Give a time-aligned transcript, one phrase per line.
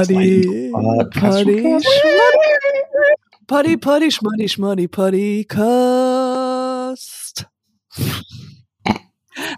[0.00, 0.72] Party,
[1.12, 1.78] Party,
[3.46, 7.46] Party, Party, Schmuddy, Schmuddy, Party, Cast.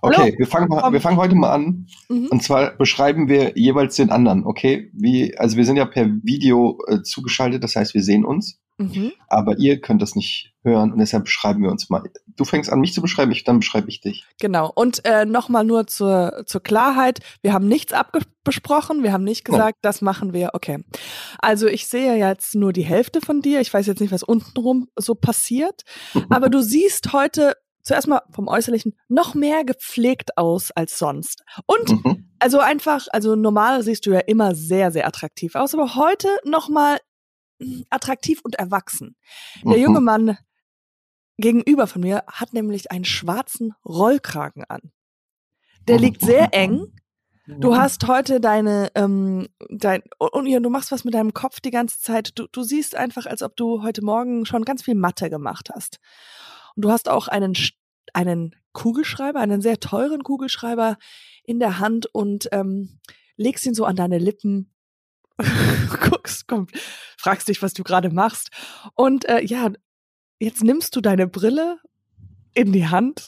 [0.01, 1.87] Okay, wir fangen, wir fangen heute mal an.
[2.09, 2.27] Mhm.
[2.27, 4.91] Und zwar beschreiben wir jeweils den anderen, okay?
[4.95, 8.60] Wie, also wir sind ja per Video äh, zugeschaltet, das heißt, wir sehen uns.
[8.79, 9.12] Mhm.
[9.29, 12.02] Aber ihr könnt das nicht hören und deshalb beschreiben wir uns mal.
[12.27, 14.25] Du fängst an, mich zu beschreiben, ich, dann beschreibe ich dich.
[14.41, 14.71] Genau.
[14.75, 19.79] Und äh, nochmal nur zur, zur Klarheit: Wir haben nichts abgesprochen, wir haben nicht gesagt,
[19.79, 19.91] ja.
[19.91, 20.51] das machen wir.
[20.55, 20.85] Okay.
[21.38, 23.61] Also, ich sehe jetzt nur die Hälfte von dir.
[23.61, 25.82] Ich weiß jetzt nicht, was untenrum so passiert.
[26.30, 31.43] aber du siehst heute zuerst mal vom Äußerlichen noch mehr gepflegt aus als sonst.
[31.66, 32.30] Und mhm.
[32.38, 36.69] also einfach, also normal siehst du ja immer sehr, sehr attraktiv aus, aber heute noch
[36.69, 36.99] mal
[37.91, 39.16] attraktiv und erwachsen.
[39.65, 39.82] Der mhm.
[39.82, 40.38] junge Mann
[41.38, 44.93] gegenüber von mir hat nämlich einen schwarzen Rollkragen an.
[45.88, 46.93] Der liegt sehr eng.
[47.47, 51.73] Du hast heute deine, ähm, dein, und ja, du machst was mit deinem Kopf die
[51.73, 52.38] ganze Zeit.
[52.38, 55.99] Du, du siehst einfach, als ob du heute Morgen schon ganz viel Mathe gemacht hast.
[56.77, 57.55] Und du hast auch einen,
[58.13, 60.99] einen Kugelschreiber, einen sehr teuren Kugelschreiber
[61.45, 63.01] in der Hand und ähm,
[63.37, 64.72] legst ihn so an deine Lippen
[66.00, 66.69] guckst, komm,
[67.19, 68.50] fragst dich, was du gerade machst.
[68.94, 69.72] Und äh, ja,
[70.43, 71.78] jetzt nimmst du deine Brille
[72.54, 73.26] in die Hand.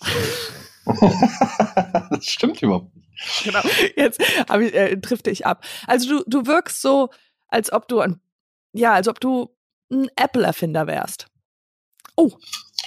[2.10, 3.08] das stimmt überhaupt nicht.
[3.44, 3.60] Genau,
[3.96, 5.64] jetzt ich, äh, trifft dich ab.
[5.86, 7.10] Also du, du wirkst so,
[7.48, 8.20] als ob du ein,
[8.72, 9.54] ja, als ob du
[9.90, 11.28] ein Apple-Erfinder wärst.
[12.16, 12.32] Oh,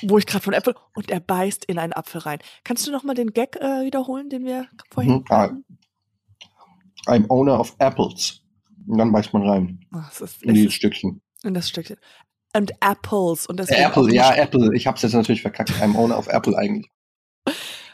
[0.04, 2.40] wo ich gerade von Apple und er beißt in einen Apfel rein.
[2.64, 5.66] Kannst du noch mal den Gag äh, wiederholen, den wir vorhin mhm, hatten?
[7.08, 8.42] I'm owner of apples.
[8.86, 9.86] Und dann beißt man rein.
[9.92, 11.22] Das ist, in die Stückchen.
[11.44, 11.98] In das Stückchen.
[12.54, 13.46] Und Apples.
[13.46, 14.76] Und das Apple, ja, Apple.
[14.76, 15.72] Ich hab's jetzt natürlich verkackt.
[15.82, 16.90] I'm owner of Apple eigentlich.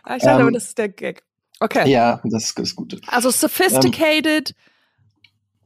[0.04, 1.24] Ah, ich dachte ähm, aber, das ist der Gag.
[1.60, 1.90] Okay.
[1.90, 3.00] Ja, das ist das Gute.
[3.08, 4.50] Also sophisticated.
[4.50, 4.56] Ähm,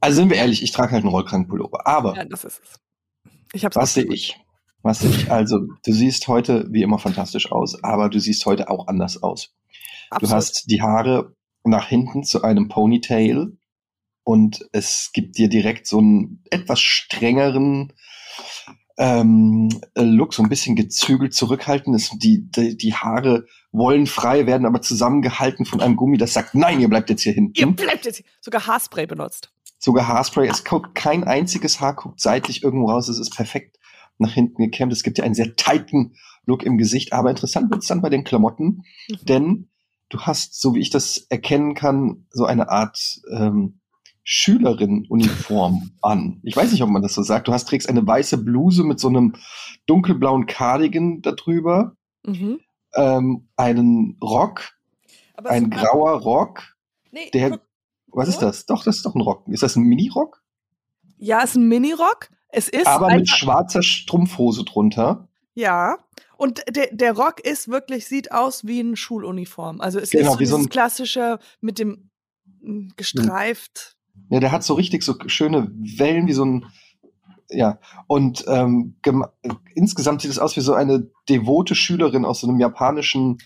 [0.00, 1.86] also sind wir ehrlich, ich trage halt einen Rollkragenpullover.
[1.86, 2.16] Aber.
[2.16, 3.32] Ja, das ist es.
[3.52, 4.38] Ich hab's was sehe ich?
[4.82, 5.30] Was sehe ich?
[5.30, 9.54] Also, du siehst heute wie immer fantastisch aus, aber du siehst heute auch anders aus.
[10.10, 10.30] Absolut.
[10.30, 11.34] Du hast die Haare
[11.64, 13.58] nach hinten zu einem Ponytail
[14.22, 17.92] und es gibt dir direkt so einen etwas strengeren
[18.98, 21.94] ähm, Look, so ein bisschen gezügelt zurückhalten.
[21.94, 26.54] Es, die, die, die Haare wollen frei, werden aber zusammengehalten von einem Gummi, das sagt,
[26.54, 27.58] nein, ihr bleibt jetzt hier hinten.
[27.58, 28.26] Ihr bleibt jetzt hier.
[28.40, 29.52] Sogar Haarspray benutzt.
[29.78, 30.48] Sogar Haarspray.
[30.48, 33.08] Es guckt kein einziges Haar guckt seitlich irgendwo raus.
[33.08, 33.78] Es ist perfekt
[34.18, 34.92] nach hinten gekämmt.
[34.92, 37.12] Es gibt ja einen sehr tighten Look im Gesicht.
[37.12, 39.16] Aber interessant wird es dann bei den Klamotten, mhm.
[39.22, 39.68] denn
[40.08, 43.80] du hast, so wie ich das erkennen kann, so eine Art ähm,
[44.30, 46.38] Schülerin-Uniform an.
[46.42, 47.48] Ich weiß nicht, ob man das so sagt.
[47.48, 49.36] Du hast, trägst eine weiße Bluse mit so einem
[49.86, 52.60] dunkelblauen Cardigan darüber, mhm.
[52.94, 54.72] ähm, einen Rock,
[55.34, 56.76] Aber ein grauer Rock,
[57.10, 57.58] nee, der,
[58.08, 58.66] was ist das?
[58.66, 59.48] Doch, das ist doch ein Rock.
[59.48, 60.42] Ist das ein Mini-Rock?
[61.16, 62.28] Ja, es ist ein Mini-Rock.
[62.50, 65.26] Es ist aber mit schwarzer Strumpfhose drunter.
[65.54, 65.96] Ja.
[66.36, 69.80] Und der, der Rock ist wirklich, sieht aus wie eine Schuluniform.
[69.80, 72.10] Also es genau, ist so so ein klassische mit dem
[72.60, 73.97] hm, gestreift.
[74.30, 76.66] Ja, der hat so richtig so schöne Wellen wie so ein,
[77.50, 77.78] ja.
[78.06, 78.96] Und ähm,
[79.74, 83.38] insgesamt sieht es aus wie so eine devote Schülerin aus so einem japanischen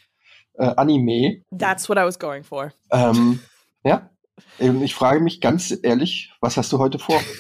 [0.55, 1.43] äh, Anime.
[1.57, 2.73] That's what I was going for.
[2.91, 3.41] Ähm,
[3.85, 4.11] ja.
[4.59, 7.21] Ich frage mich ganz ehrlich, was hast du heute vor?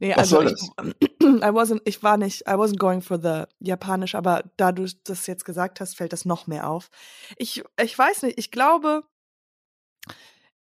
[0.00, 0.52] Nee, Was also ich,
[1.20, 5.26] I wasn't, ich war nicht, I wasn't going for the Japanisch, aber da du das
[5.26, 6.88] jetzt gesagt hast, fällt das noch mehr auf.
[7.36, 9.02] Ich, ich weiß nicht, ich glaube,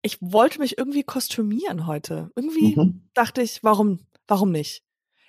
[0.03, 2.30] ich wollte mich irgendwie kostümieren heute.
[2.36, 3.02] Irgendwie mhm.
[3.14, 4.84] dachte ich, warum, warum nicht?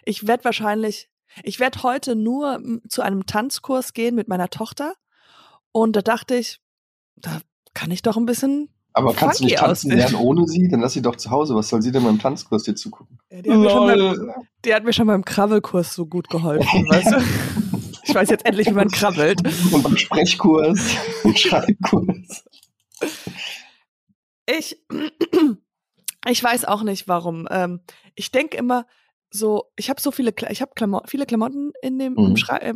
[0.05, 1.09] Ich werde wahrscheinlich,
[1.45, 4.95] ich werde heute nur zu einem Tanzkurs gehen mit meiner Tochter.
[5.73, 6.61] Und da dachte ich,
[7.17, 7.41] da
[7.73, 8.69] kann ich doch ein bisschen.
[8.93, 9.97] Aber kannst du nicht tanzen aussehen.
[9.97, 10.69] lernen ohne sie?
[10.69, 11.55] Dann lass sie doch zu Hause.
[11.55, 13.19] Was soll sie denn beim Tanzkurs dir zugucken?
[13.31, 14.33] Ja, die, hat mir schon beim,
[14.65, 17.79] die hat mir schon beim Krabbelkurs so gut geholfen, weißt du?
[18.03, 19.41] Ich weiß jetzt endlich, wie man krabbelt.
[19.73, 22.45] Und beim Sprechkurs, und Schreibkurs.
[24.47, 24.85] Ich,
[26.29, 27.47] ich weiß auch nicht warum.
[27.51, 27.81] Ähm,
[28.15, 28.87] ich denke immer
[29.31, 32.37] so, ich habe so viele, ich habe Klamo viele Klamotten in dem mhm.
[32.49, 32.75] äh,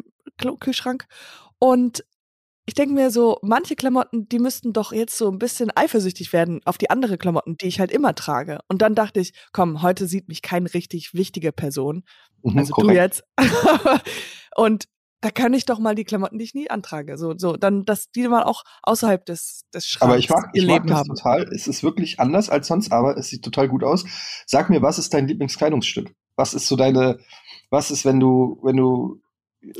[0.59, 1.06] Kühlschrank
[1.59, 2.05] und
[2.69, 6.61] ich denke mir so, manche Klamotten, die müssten doch jetzt so ein bisschen eifersüchtig werden
[6.67, 8.59] auf die andere Klamotten, die ich halt immer trage.
[8.69, 12.05] Und dann dachte ich, komm, heute sieht mich keine richtig wichtige Person.
[12.43, 12.91] Mhm, also korrekt.
[12.91, 13.23] du jetzt.
[14.56, 14.85] und
[15.20, 17.19] da kann ich doch mal die Klamotten, die ich nie antrage.
[17.19, 20.67] So, so, dann, dass die mal auch außerhalb des, des Schranks Aber ich mag, ich
[20.67, 21.09] mag das haben.
[21.09, 21.43] total.
[21.53, 24.05] Es ist wirklich anders als sonst, aber es sieht total gut aus.
[24.47, 26.15] Sag mir, was ist dein Lieblingskleidungsstück?
[26.37, 27.19] Was ist so deine,
[27.70, 29.20] was ist, wenn du, wenn du.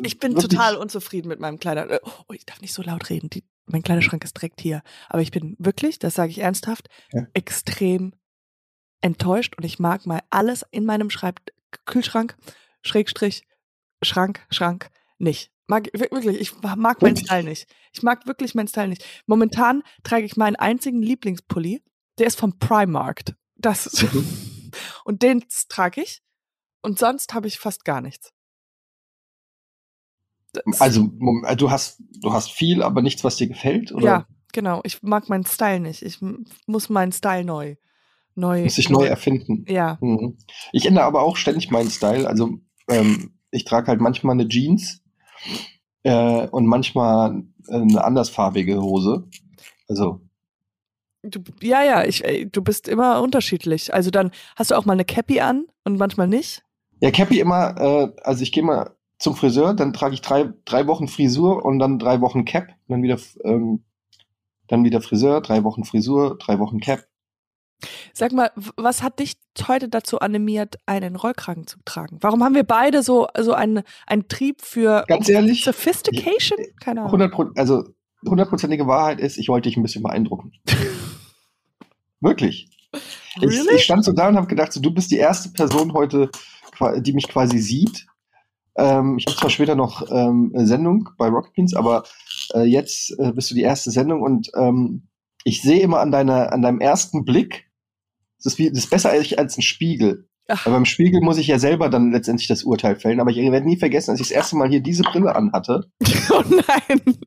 [0.03, 1.89] Ich bin total unzufrieden mit meinem Kleider.
[1.89, 3.31] Äh, oh, ich darf nicht so laut reden.
[3.31, 4.83] Die, mein Kleiderschrank ist direkt hier.
[5.09, 7.27] Aber ich bin wirklich, das sage ich ernsthaft, ja.
[7.35, 8.13] extrem
[9.01, 11.41] enttäuscht und ich mag mal alles in meinem Schreib
[11.87, 12.37] Kühlschrank,
[12.83, 13.45] Schrägstrich,
[14.03, 15.51] Schrank, Schrank nicht.
[15.67, 17.67] Mag wirklich, ich mag meinen Style nicht.
[17.93, 19.05] Ich mag wirklich meinen Style nicht.
[19.27, 21.83] Momentan trage ich meinen einzigen Lieblingspulli,
[22.19, 23.35] der ist vom Primark.
[23.57, 24.27] Das mhm.
[25.05, 26.23] und den trage ich
[26.81, 28.33] und sonst habe ich fast gar nichts.
[30.53, 31.11] Das also
[31.57, 34.05] du hast du hast viel, aber nichts, was dir gefällt, oder?
[34.05, 34.81] Ja, genau.
[34.85, 36.03] Ich mag meinen Style nicht.
[36.03, 36.21] Ich
[36.67, 37.77] muss meinen Style neu
[38.39, 39.65] neu muss sich neu erfinden.
[39.69, 39.99] Ja.
[40.01, 40.39] Mhm.
[40.73, 42.27] Ich ändere aber auch ständig meinen Style.
[42.27, 45.03] Also ähm, ich trage halt manchmal eine Jeans
[46.03, 49.29] äh, und manchmal eine andersfarbige Hose.
[49.89, 50.21] Also
[51.23, 53.93] Du, ja, ja, ich, du bist immer unterschiedlich.
[53.93, 56.63] Also dann hast du auch mal eine Cappy an und manchmal nicht.
[57.01, 60.87] Ja, Cappy immer, äh, also ich gehe mal zum Friseur, dann trage ich drei, drei
[60.87, 63.83] Wochen Frisur und dann drei Wochen Cap, dann wieder, ähm,
[64.69, 67.08] dann wieder Friseur, drei Wochen Frisur, drei Wochen Cap.
[68.19, 69.37] Sag mal, was hat dich
[69.69, 72.19] heute dazu animiert, einen Rollkragen zu tragen?
[72.21, 76.59] Warum haben wir beide so, so einen, einen Trieb für Ganz ehrlich, Sophistication?
[76.81, 77.21] Keine Ahnung.
[77.21, 77.85] 100, also
[78.27, 80.51] hundertprozentige Wahrheit ist, ich wollte dich ein bisschen beeindrucken.
[82.21, 82.69] Wirklich.
[83.41, 83.69] Really?
[83.69, 86.29] Ich, ich, stand so da und habe gedacht, so, du bist die erste Person heute,
[86.97, 88.05] die mich quasi sieht.
[88.77, 92.03] Ähm, ich habe zwar später noch ähm, eine Sendung bei Rocket Beans, aber
[92.53, 95.07] äh, jetzt äh, bist du die erste Sendung und ähm,
[95.45, 97.68] ich sehe immer an deiner, an deinem ersten Blick,
[98.39, 100.29] das ist, wie, das ist besser als ein Spiegel.
[100.49, 100.67] Ach.
[100.67, 103.21] Aber beim Spiegel muss ich ja selber dann letztendlich das Urteil fällen.
[103.21, 105.91] Aber ich werde nie vergessen, als ich das erste Mal hier diese Brille anhatte.
[106.31, 107.19] Oh nein.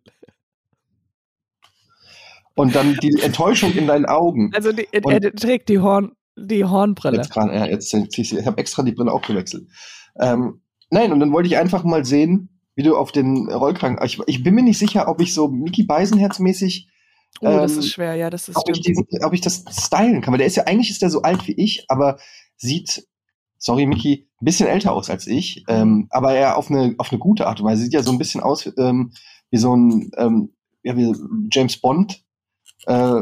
[2.55, 4.51] Und dann die Enttäuschung in deinen Augen.
[4.53, 7.17] Also die, er, er trägt die, Horn, die Hornbrille.
[7.17, 9.67] Jetzt grad, ja, jetzt, ich, ich habe extra die Brille auch gewechselt.
[10.19, 10.61] Ähm,
[10.91, 13.97] nein, und dann wollte ich einfach mal sehen, wie du auf den Rollkragen.
[14.05, 16.90] Ich, ich bin mir nicht sicher, ob ich so Mickey Beisenherz mäßig
[17.41, 20.21] Oh, ähm, das ist schwer, ja, das ist ob ich, diesen, ob ich das stylen
[20.21, 20.31] kann.
[20.31, 22.17] Weil der ist ja, eigentlich ist der so alt wie ich, aber
[22.57, 23.07] sieht,
[23.57, 27.19] sorry Mickey, ein bisschen älter aus als ich, ähm, aber er auf eine, auf eine
[27.19, 27.83] gute Art und Weise.
[27.83, 29.11] Sieht ja so ein bisschen aus ähm,
[29.49, 30.53] wie so ein, ähm,
[30.83, 31.13] ja, wie
[31.51, 32.23] James Bond,
[32.85, 33.21] äh,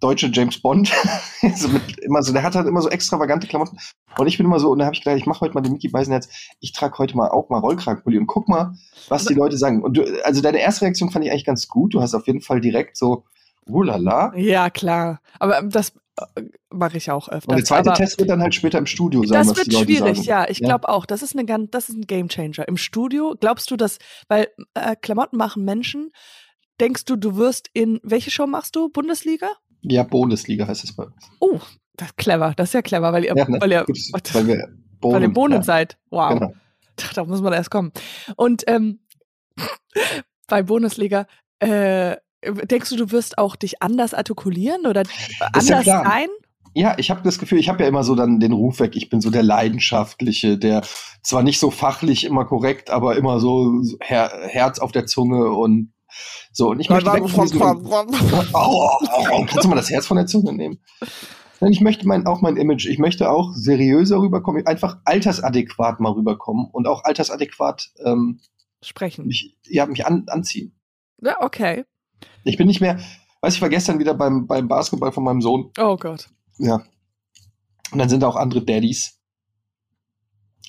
[0.00, 0.92] deutsche James Bond.
[1.42, 3.78] also mit immer so, der hat halt immer so extravagante Klamotten.
[4.18, 5.72] Und ich bin immer so, und da habe ich gedacht, ich mache heute mal den
[5.72, 6.28] Mickey Beisenherz,
[6.60, 8.74] ich trage heute mal auch mal Rollkragenpulli und guck mal,
[9.08, 9.82] was die Leute sagen.
[9.82, 11.94] Und du, also deine erste Reaktion fand ich eigentlich ganz gut.
[11.94, 13.24] Du hast auf jeden Fall direkt so,
[13.66, 14.32] Ulala.
[14.36, 15.20] Ja, klar.
[15.38, 17.50] Aber das äh, mache ich auch öfter.
[17.50, 19.46] Und der zweite Aber Test wird dann halt später im Studio sein.
[19.46, 20.28] Das wird schwierig, sagen.
[20.28, 20.48] ja.
[20.48, 21.06] Ich glaube auch.
[21.06, 22.66] Das ist, eine, das ist ein Gamechanger.
[22.68, 23.98] Im Studio, glaubst du, dass,
[24.28, 26.10] weil äh, Klamotten machen Menschen,
[26.80, 28.88] denkst du, du wirst in, welche Show machst du?
[28.88, 29.48] Bundesliga?
[29.82, 31.30] Ja, Bundesliga heißt es bei uns.
[31.40, 31.60] Oh,
[31.96, 32.54] das ist clever.
[32.56, 33.60] Das ist ja clever, weil ihr, ja, ne?
[33.60, 34.68] weil ihr, Gut, weil wir
[35.00, 35.62] Bohnen, weil ihr Bohnen ja.
[35.62, 35.98] seid.
[36.10, 36.34] Wow.
[36.34, 36.52] Genau.
[37.14, 37.92] Da muss man erst kommen.
[38.36, 39.00] Und ähm,
[40.48, 41.26] bei Bundesliga,
[41.58, 42.16] äh,
[42.52, 45.02] denkst du, du wirst auch dich anders artikulieren oder
[45.52, 46.28] anders ja sein?
[46.74, 49.08] Ja, ich habe das Gefühl, ich habe ja immer so dann den Ruf weg, ich
[49.08, 50.82] bin so der leidenschaftliche, der
[51.22, 55.94] zwar nicht so fachlich immer korrekt, aber immer so Her Herz auf der Zunge und
[56.52, 56.70] so.
[56.70, 58.06] Und ich möchte weg von diesem, oh,
[58.52, 58.90] oh,
[59.32, 60.78] oh, kannst du mal das Herz von der Zunge nehmen?
[61.60, 66.68] Ich möchte mein, auch mein Image, ich möchte auch seriöser rüberkommen, einfach altersadäquat mal rüberkommen
[66.70, 68.40] und auch altersadäquat ähm,
[68.82, 69.26] sprechen.
[69.26, 70.78] Mich, ja, mich an, anziehen.
[71.22, 71.84] Ja, okay.
[72.46, 72.98] Ich bin nicht mehr,
[73.40, 75.72] weiß ich war gestern wieder beim, beim Basketball von meinem Sohn.
[75.78, 76.30] Oh Gott.
[76.58, 76.84] Ja.
[77.90, 79.20] Und dann sind da auch andere Daddys.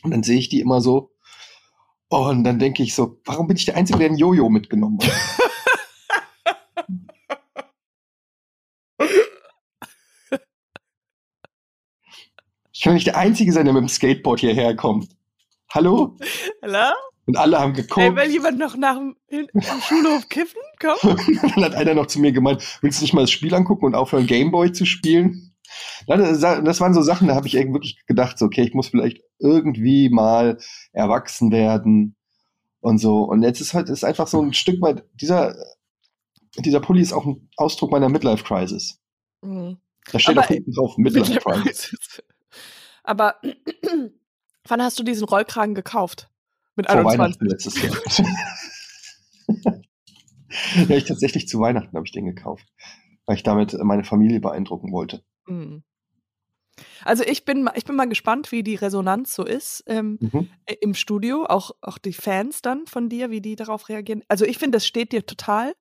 [0.03, 1.11] Und dann sehe ich die immer so.
[2.09, 5.11] Und dann denke ich so, warum bin ich der Einzige, der ein Jojo mitgenommen hat?
[12.71, 15.09] ich will nicht der Einzige sein, der mit dem Skateboard hierher kommt.
[15.69, 16.17] Hallo?
[16.63, 16.93] Hallo?
[17.27, 17.99] Und alle haben geguckt.
[17.99, 19.17] Ey, will jemand noch nach dem,
[19.85, 20.61] Schulhof kiffen?
[20.79, 20.95] Komm.
[21.55, 23.95] dann hat einer noch zu mir gemeint, willst du nicht mal das Spiel angucken und
[23.95, 25.53] aufhören, Gameboy zu spielen?
[26.07, 30.09] Das waren so Sachen, da habe ich wirklich gedacht, so, okay, ich muss vielleicht irgendwie
[30.09, 30.57] mal
[30.93, 32.15] erwachsen werden
[32.79, 33.23] und so.
[33.23, 35.53] Und jetzt ist halt ist einfach so ein Stück weit, dieser,
[36.57, 38.99] dieser Pulli ist auch ein Ausdruck meiner Midlife-Crisis.
[39.41, 39.77] Mhm.
[40.13, 42.23] Da steht auch hinten drauf, Midlife-Crisis.
[43.03, 43.35] Aber
[44.67, 46.29] wann hast du diesen Rollkragen gekauft?
[46.77, 47.19] Mit Vor 21.
[47.19, 47.97] Weihnachten letztes Jahr.
[50.87, 52.67] ja, ich tatsächlich zu Weihnachten habe ich den gekauft,
[53.25, 55.23] weil ich damit meine Familie beeindrucken wollte.
[55.47, 55.83] Mhm.
[57.03, 60.49] Also ich bin, ich bin mal gespannt, wie die Resonanz so ist ähm, mhm.
[60.81, 64.23] im Studio, auch, auch die Fans dann von dir, wie die darauf reagieren.
[64.27, 65.73] Also ich finde, das steht dir total.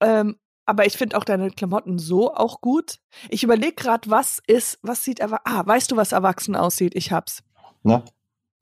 [0.00, 2.98] Ähm, aber ich finde auch deine Klamotten so auch gut.
[3.28, 6.94] Ich überlege gerade, was ist, was sieht aber, ah, weißt du, was erwachsen aussieht?
[6.94, 7.42] Ich hab's.
[7.82, 8.04] Na?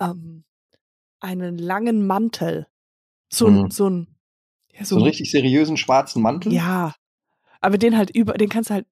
[0.01, 0.45] Ähm,
[1.25, 2.67] einen langen Mantel.
[3.29, 3.71] So, mhm.
[3.71, 4.15] so ein
[4.73, 6.53] ja, so, so einen richtig seriösen schwarzen Mantel?
[6.53, 6.95] Ja.
[7.61, 8.87] Aber den halt über, den kannst du halt,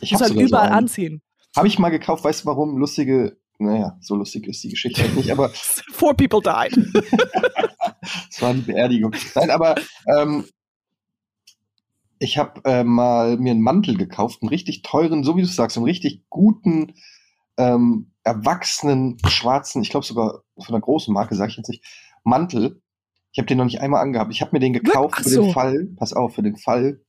[0.00, 1.22] ich musst halt überall so anziehen.
[1.56, 2.76] Habe ich mal gekauft, weißt du warum?
[2.76, 5.48] Lustige, naja, so lustig ist die Geschichte halt nicht, aber.
[5.92, 6.76] Four people died.
[8.00, 9.14] das war die Beerdigung.
[9.34, 9.74] Nein, aber
[10.06, 10.44] ähm,
[12.18, 15.76] ich habe äh, mal mir einen Mantel gekauft, einen richtig teuren, so wie du sagst,
[15.76, 16.94] einen richtig guten,
[17.56, 21.84] ähm, erwachsenen, schwarzen, ich glaube sogar von einer großen Marke, sage ich jetzt nicht,
[22.24, 22.82] Mantel.
[23.32, 24.32] Ich habe den noch nicht einmal angehabt.
[24.32, 25.42] Ich habe mir den gekauft Ach für so.
[25.42, 27.00] den Fall, pass auf, für den Fall,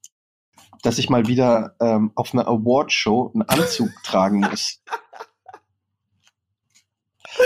[0.83, 4.81] dass ich mal wieder ähm, auf einer Awardshow einen Anzug tragen muss.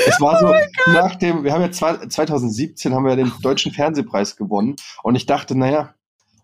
[0.08, 3.72] Es war so, oh nach dem, wir haben ja zwei, 2017 haben wir den deutschen
[3.72, 5.94] Fernsehpreis gewonnen und ich dachte, naja,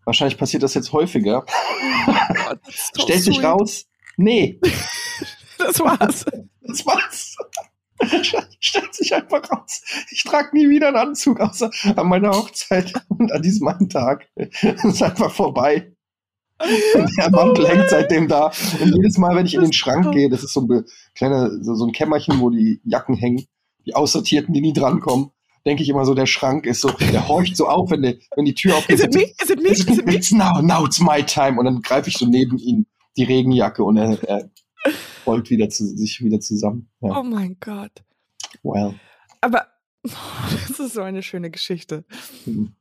[0.05, 1.45] wahrscheinlich passiert das jetzt häufiger.
[2.07, 3.87] Oh Stellt sich raus,
[4.17, 4.59] nee.
[5.57, 6.25] das war's.
[6.71, 7.35] Das war's.
[8.59, 9.81] Stellt sich einfach raus.
[10.09, 14.27] Ich trage nie wieder einen Anzug, außer an meiner Hochzeit und an diesem einen Tag.
[14.35, 15.93] Das ist einfach vorbei.
[17.17, 18.51] Der Mantel hängt seitdem da.
[18.79, 20.85] Und jedes Mal, wenn ich in den Schrank gehe, das ist so ein
[21.15, 23.45] kleiner, so, ein Kämmerchen, wo die Jacken hängen,
[23.85, 25.31] die Aussortierten, die nie drankommen,
[25.65, 28.45] denke ich immer so, der Schrank ist so, der horcht so auf, wenn, die, wenn
[28.45, 28.99] die Tür aufgeht.
[28.99, 29.31] Is it me?
[29.41, 29.69] Is it me?
[29.69, 30.15] Is it me?
[30.15, 31.59] It's now, now it's my time.
[31.59, 32.85] Und dann greife ich so neben ihn
[33.17, 34.49] die Regenjacke und er, er
[35.25, 36.89] rollt wieder zu, sich wieder zusammen.
[37.01, 37.19] Ja.
[37.19, 38.03] Oh mein Gott.
[38.63, 38.95] Well.
[39.41, 39.67] Aber
[40.03, 42.05] das ist so eine schöne Geschichte.
[42.45, 42.75] Mhm.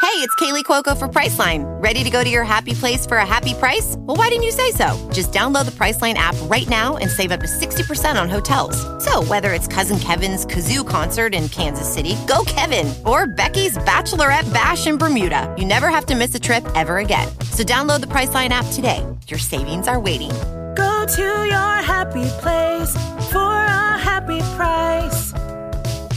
[0.00, 1.64] Hey, it's Kaylee Cuoco for Priceline.
[1.82, 3.96] Ready to go to your happy place for a happy price?
[3.98, 4.96] Well, why didn't you say so?
[5.12, 8.76] Just download the Priceline app right now and save up to 60% on hotels.
[9.04, 14.50] So, whether it's Cousin Kevin's Kazoo concert in Kansas City, go Kevin, or Becky's Bachelorette
[14.54, 17.28] Bash in Bermuda, you never have to miss a trip ever again.
[17.50, 19.04] So, download the Priceline app today.
[19.26, 20.30] Your savings are waiting.
[20.78, 22.94] Go to your happy place
[23.32, 25.32] for a happy price.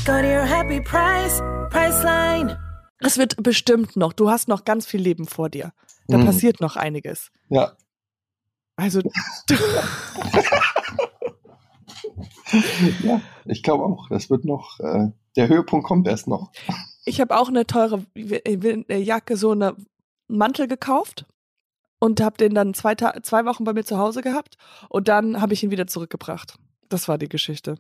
[0.06, 1.42] Go to your happy price,
[1.72, 2.60] Priceline.
[3.00, 4.14] Es wird bestimmt noch.
[4.14, 5.74] Du hast noch ganz viel Leben vor dir.
[6.08, 6.26] Da mhm.
[6.28, 7.32] passiert noch einiges.
[7.50, 7.76] Ja.
[8.76, 9.02] Also.
[13.02, 14.10] ja, ich glaube auch.
[14.10, 14.80] Das wird noch.
[14.80, 16.52] Äh, der Höhepunkt kommt erst noch.
[17.06, 19.76] Ich habe auch eine teure Jacke, so eine
[20.28, 21.26] Mantel gekauft
[22.02, 24.56] und habe den dann zwei, zwei Wochen bei mir zu Hause gehabt
[24.90, 26.56] und dann habe ich ihn wieder zurückgebracht.
[26.90, 27.76] Das war die Geschichte.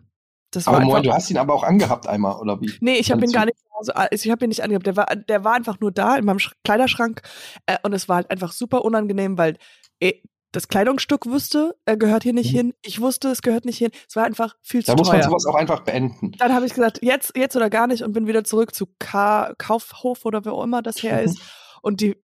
[0.51, 2.72] Das aber Moin, du hast ihn aber auch angehabt einmal, oder wie?
[2.82, 4.86] Nee, ich habe ihn gar nicht also, ich habe ihn nicht angehabt.
[4.86, 7.22] Der war, der war einfach nur da in meinem Kleiderschrank
[7.66, 9.58] äh, und es war halt einfach super unangenehm, weil
[10.00, 10.13] äh,
[10.51, 12.58] das Kleidungsstück wusste, er gehört hier nicht mhm.
[12.58, 12.74] hin.
[12.84, 13.90] Ich wusste, es gehört nicht hin.
[14.08, 16.34] Es war einfach viel zu Da muss man sowas auch einfach beenden.
[16.34, 19.54] Dann habe ich gesagt, jetzt, jetzt oder gar nicht und bin wieder zurück zu K
[19.58, 21.42] Kaufhof oder wer auch immer das her ist.
[21.82, 22.22] und die,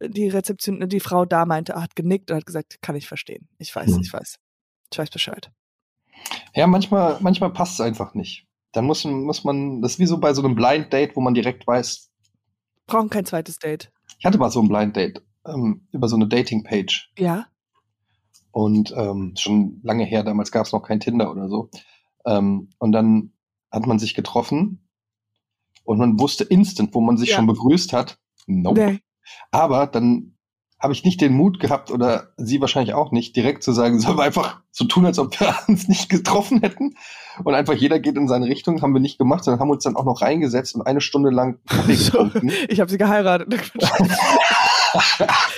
[0.00, 3.48] die Rezeption, die Frau da meinte, hat genickt und hat gesagt, kann ich verstehen.
[3.58, 4.00] Ich weiß, mhm.
[4.02, 4.36] ich weiß.
[4.92, 5.50] Ich weiß Bescheid.
[6.54, 8.46] Ja, manchmal, manchmal passt es einfach nicht.
[8.72, 11.34] Dann muss, muss man, das ist wie so bei so einem Blind Date, wo man
[11.34, 12.10] direkt weiß.
[12.86, 13.92] Brauchen kein zweites Date.
[14.18, 17.12] Ich hatte mal so ein Blind Date ähm, über so eine Dating-Page.
[17.18, 17.46] Ja.
[18.50, 21.70] Und ähm, schon lange her, damals gab es noch kein Tinder oder so.
[22.24, 23.32] Ähm, und dann
[23.70, 24.88] hat man sich getroffen
[25.84, 27.36] und man wusste instant, wo man sich ja.
[27.36, 28.18] schon begrüßt hat.
[28.46, 28.92] Nope.
[28.92, 29.00] Nee.
[29.50, 30.34] Aber dann
[30.84, 34.18] habe ich nicht den Mut gehabt oder sie wahrscheinlich auch nicht, direkt zu sagen, sollen
[34.18, 36.94] wir einfach so tun, als ob wir uns nicht getroffen hätten
[37.42, 39.96] und einfach jeder geht in seine Richtung, haben wir nicht gemacht, sondern haben uns dann
[39.96, 42.52] auch noch reingesetzt und eine Stunde lang Kaffee getrunken.
[42.68, 43.48] ich habe sie geheiratet.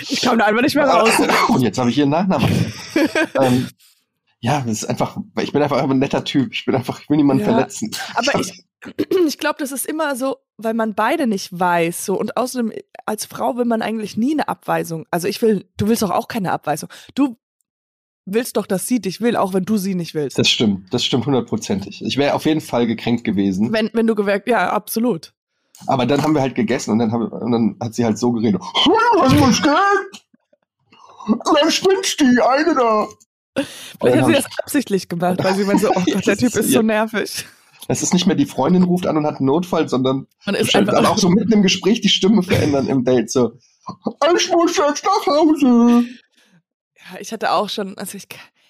[0.08, 1.10] ich kam da einfach nicht mehr raus.
[1.48, 2.72] und jetzt habe ich ihren Nachnamen.
[3.40, 3.68] ähm,
[4.40, 6.52] ja, das ist einfach, ich bin einfach ein netter Typ.
[6.52, 7.90] Ich bin einfach, ich will niemanden ja, verletzen.
[8.14, 8.65] Aber ich,
[9.26, 12.72] ich glaube, das ist immer so, weil man beide nicht weiß, so und außerdem
[13.04, 15.06] als Frau will man eigentlich nie eine Abweisung.
[15.10, 16.88] Also ich will, du willst doch auch keine Abweisung.
[17.14, 17.36] Du
[18.24, 20.38] willst doch, dass sie dich will, auch wenn du sie nicht willst.
[20.38, 22.02] Das stimmt, das stimmt hundertprozentig.
[22.04, 23.72] Ich wäre auf jeden Fall gekränkt gewesen.
[23.72, 25.32] Wenn, wenn du gewerkt, ja, absolut.
[25.86, 28.32] Aber dann haben wir halt gegessen und dann, hab, und dann hat sie halt so
[28.32, 28.60] geredet.
[29.18, 29.76] Was muss Geld?
[31.60, 33.08] Dann spinnst die eine da.
[34.00, 36.70] Vielleicht hat sie das absichtlich gemacht, weil sie meinte so, oh Gott, der Typ ist
[36.70, 37.46] so nervig.
[37.88, 40.74] Es ist nicht mehr die Freundin ruft an und hat einen Notfall, sondern Man ist
[40.74, 43.30] einfach dann auch so mitten im Gespräch die Stimme verändern im Date.
[43.30, 43.52] So,
[44.36, 46.04] ich muss jetzt nach Hause.
[46.96, 48.26] Ja, ich hatte auch schon, also ich,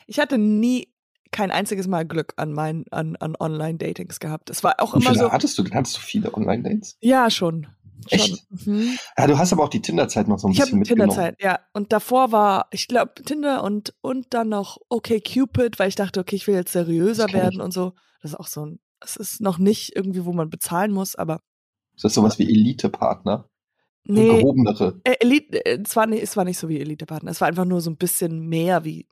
[0.07, 0.93] ich hatte nie
[1.31, 4.51] kein einziges Mal Glück an meinen an, an Online-Datings gehabt.
[4.51, 5.33] Es war auch Wie immer viele so.
[5.33, 6.97] Hattest du, hattest du viele Online-Dates?
[7.01, 7.67] Ja, schon.
[8.11, 8.45] Echt?
[8.51, 8.97] Mhm.
[9.17, 11.11] Ja, du hast aber auch die Tinder-Zeit noch so ein ich bisschen mitgenommen.
[11.11, 11.59] Tinder-Zeit, ja.
[11.73, 16.21] Und davor war, ich glaube, Tinder und, und dann noch okay Cupid, weil ich dachte,
[16.21, 17.61] okay, ich will jetzt seriöser werden ich.
[17.61, 17.95] und so.
[18.23, 21.41] Das ist auch so ein, es ist noch nicht irgendwie, wo man bezahlen muss, aber.
[21.95, 23.49] Ist das sowas wie Elite-Partner?
[24.05, 24.41] Nee.
[24.41, 25.01] Gehobenere.
[25.05, 27.31] Äh, Elite, äh, es, war nicht, es war nicht so wie Elite-Partner.
[27.31, 29.09] Es war einfach nur so ein bisschen mehr wie,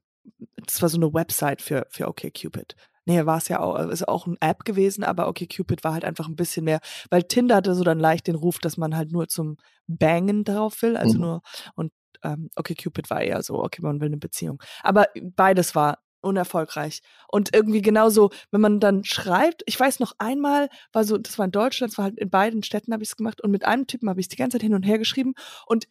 [0.67, 2.77] es war so eine Website für, für OkCupid.
[3.07, 6.05] Nee, war es ja auch, ist auch eine App gewesen, aber okay, Cupid war halt
[6.05, 9.13] einfach ein bisschen mehr, weil Tinder hatte so dann leicht den Ruf, dass man halt
[9.13, 11.21] nur zum Bangen drauf will, also mhm.
[11.21, 11.43] nur
[11.75, 14.63] und ähm, okay, Cupid war eher so, okay, man will eine Beziehung.
[14.83, 17.03] Aber beides war unerfolgreich.
[17.29, 21.45] Und irgendwie genauso, wenn man dann schreibt, ich weiß noch einmal, war so, das war
[21.45, 23.87] in Deutschland, das war halt in beiden Städten habe ich es gemacht und mit einem
[23.87, 25.35] Typen habe ich es die ganze Zeit hin und her geschrieben
[25.67, 25.87] und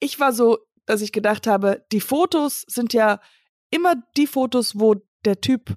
[0.00, 3.20] ich war so, dass ich gedacht habe, die Fotos sind ja
[3.70, 5.76] immer die Fotos, wo der Typ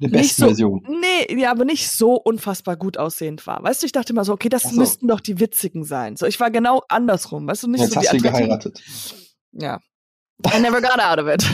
[0.00, 0.84] Die nicht beste so, Version.
[1.00, 3.62] nee, ja, aber nicht so unfassbar gut aussehend war.
[3.62, 4.76] Weißt du, ich dachte immer so, okay, das so.
[4.76, 6.16] müssten doch die witzigen sein.
[6.16, 8.46] So, ich war genau andersrum, weißt du, nicht Jetzt so die hast du ihn attraktiven-
[8.48, 8.82] geheiratet.
[9.52, 9.80] ja.
[10.54, 11.44] I never got out of it.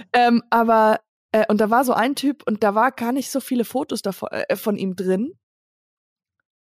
[0.12, 1.00] ähm, aber,
[1.32, 4.02] äh, und da war so ein Typ und da war gar nicht so viele Fotos
[4.02, 5.32] davon, äh, von ihm drin.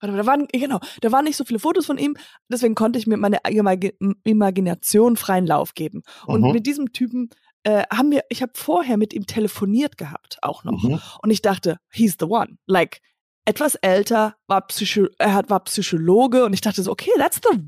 [0.01, 2.17] Warte mal, da waren, genau, da waren nicht so viele Fotos von ihm,
[2.49, 3.91] deswegen konnte ich mir meine Imag
[4.25, 6.03] Imagination freien Lauf geben.
[6.27, 6.53] Und Mhm.
[6.53, 7.31] mit diesem Typen
[7.65, 10.83] äh, haben wir, ich habe vorher mit ihm telefoniert gehabt, auch noch.
[10.85, 11.01] Mhm.
[11.23, 12.59] Und ich dachte, he's the one.
[12.67, 13.01] Like,
[13.45, 17.59] etwas älter, war Psycho er hat, war Psychologe und ich dachte so, okay, that's the,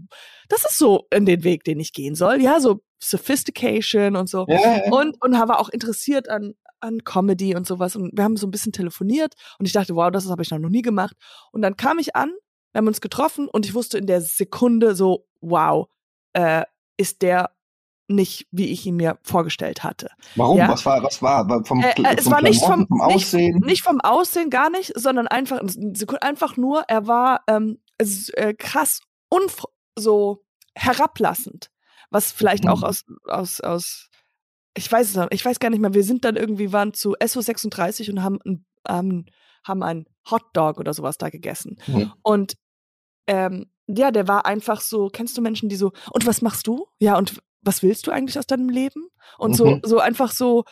[0.49, 2.41] das ist so in den Weg, den ich gehen soll.
[2.41, 4.47] Ja, so Sophistication und so.
[4.49, 4.83] Ja.
[4.91, 7.97] Und, und war auch interessiert an, an Comedy und sowas.
[7.97, 10.59] Und wir haben so ein bisschen telefoniert und ich dachte, wow, das habe ich noch
[10.59, 11.17] nie gemacht.
[11.53, 12.33] Und dann kam ich an,
[12.73, 15.89] wir haben uns getroffen und ich wusste in der Sekunde so, wow,
[16.35, 16.65] äh,
[16.97, 17.51] ist der
[18.11, 20.11] nicht, wie ich ihn mir vorgestellt hatte.
[20.35, 20.59] Warum?
[20.59, 20.69] Ja.
[20.69, 21.47] Was war, was war?
[21.65, 23.61] Vom, Äh, äh, es vom war nicht vom, vom nicht, Aussehen?
[23.65, 25.61] nicht vom Aussehen gar nicht, sondern einfach
[26.21, 27.79] einfach nur, er war ähm,
[28.35, 29.01] äh, krass
[29.97, 30.43] so
[30.75, 31.71] herablassend,
[32.11, 32.85] was vielleicht auch Mhm.
[32.85, 34.09] aus aus aus
[34.77, 35.95] ich weiß es noch, ich weiß gar nicht mehr.
[35.95, 38.39] Wir sind dann irgendwie waren zu SO36 und haben
[38.89, 39.27] ähm,
[39.65, 42.13] haben einen Hotdog oder sowas da gegessen Mhm.
[42.23, 42.55] und
[43.27, 45.09] ähm, ja, der war einfach so.
[45.09, 46.87] Kennst du Menschen, die so und was machst du?
[47.01, 49.09] Ja und was willst du eigentlich aus deinem Leben?
[49.39, 49.81] Und so Mhm.
[49.85, 50.65] so einfach so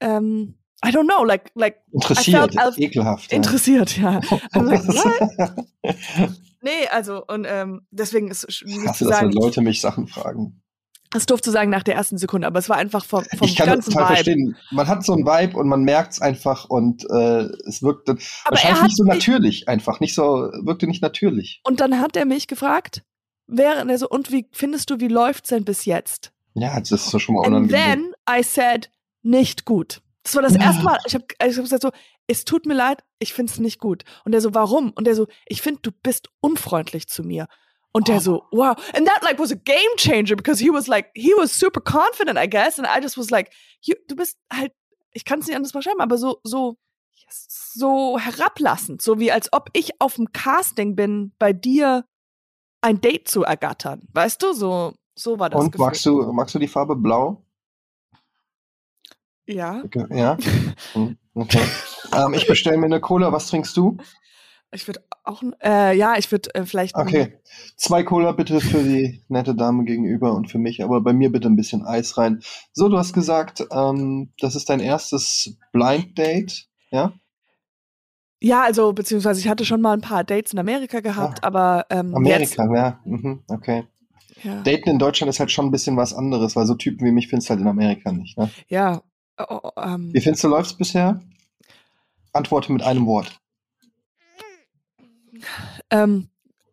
[0.00, 3.30] ähm, I don't know, like like Interessiert, I felt- ekelhaft.
[3.30, 3.36] ja.
[3.36, 4.18] interessiert, ja.
[4.54, 6.30] I'm like, what?
[6.62, 9.80] Nee, also und ähm, deswegen ist es Ich nicht hasse zu das, wenn Leute mich
[9.80, 10.62] Sachen fragen.
[11.10, 13.56] das doof zu sagen nach der ersten Sekunde, aber es war einfach vom, vom ich
[13.56, 14.14] kann das ganzen total Vibe.
[14.14, 14.56] verstehen.
[14.70, 18.18] Man hat so einen Vibe und man merkt es einfach und äh, es wirkt dann
[18.44, 20.00] Aber wahrscheinlich nicht so natürlich einfach.
[20.00, 21.60] Nicht so, wirkte nicht natürlich.
[21.64, 23.02] Und dann hat er mich gefragt,
[23.46, 26.32] während er so, und wie findest du, wie läuft's denn bis jetzt?
[26.54, 27.72] Ja, das ist so schon mal And unangenehm.
[27.82, 28.90] then I said,
[29.22, 30.02] nicht gut.
[30.24, 30.60] Das war das Ja.
[30.60, 30.98] erste Mal.
[31.06, 31.90] Ich habe ich hab gesagt so,
[32.30, 34.04] es tut mir leid, ich find's nicht gut.
[34.24, 34.90] Und der so, warum?
[34.92, 37.46] Und der so, ich finde, du bist unfreundlich zu mir.
[37.92, 38.20] Und der Oh.
[38.20, 38.76] so, wow.
[38.94, 42.38] And that like was a game changer because he was like, he was super confident,
[42.38, 42.78] I guess.
[42.78, 43.50] And I just was like,
[43.82, 44.72] you, du bist halt,
[45.12, 46.76] ich kann es nicht anders beschreiben, aber so, so,
[47.28, 49.02] so herablassend.
[49.02, 52.04] So wie als ob ich auf dem Casting bin, bei dir
[52.80, 54.06] ein Date zu ergattern.
[54.12, 54.52] Weißt du?
[54.52, 55.86] So, so war das Und Gefühl.
[55.86, 57.44] magst du, magst du die Farbe blau?
[59.46, 59.82] Ja.
[59.84, 60.36] Okay, Ja.
[60.94, 61.60] Hm, Okay.
[62.16, 63.32] Ähm, ich bestelle mir eine Cola.
[63.32, 63.96] Was trinkst du?
[64.72, 66.94] Ich würde auch, äh, ja, ich würde äh, vielleicht.
[66.94, 67.40] Okay.
[67.76, 71.48] Zwei Cola bitte für die nette Dame gegenüber und für mich, aber bei mir bitte
[71.48, 72.40] ein bisschen Eis rein.
[72.72, 77.12] So, du hast gesagt, ähm, das ist dein erstes Blind Date, ja?
[78.42, 82.14] Ja, also, beziehungsweise ich hatte schon mal ein paar Dates in Amerika gehabt, aber ähm,
[82.14, 83.00] Amerika, ja.
[83.04, 83.78] Mhm, okay.
[83.78, 84.44] jetzt.
[84.44, 84.62] Ja.
[84.62, 87.28] Daten in Deutschland ist halt schon ein bisschen was anderes, weil so Typen wie mich
[87.28, 88.38] findest du halt in Amerika nicht.
[88.38, 88.50] Ne?
[88.68, 89.02] ja.
[89.38, 91.20] Oh, oh, ähm, Wie findest du, läuft's bisher?
[92.32, 93.40] Antworte mit einem Wort.
[95.90, 96.28] ähm,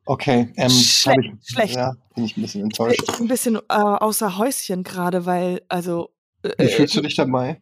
[0.10, 0.54] Okay.
[0.56, 1.76] Ähm, Schlecht, hab ich, schlecht.
[1.76, 3.20] Ja, bin ich ein bisschen ich bin enttäuscht.
[3.20, 6.12] ein bisschen äh, außer Häuschen gerade, weil, also.
[6.44, 7.62] Wie Äh, fühlst du dich dabei?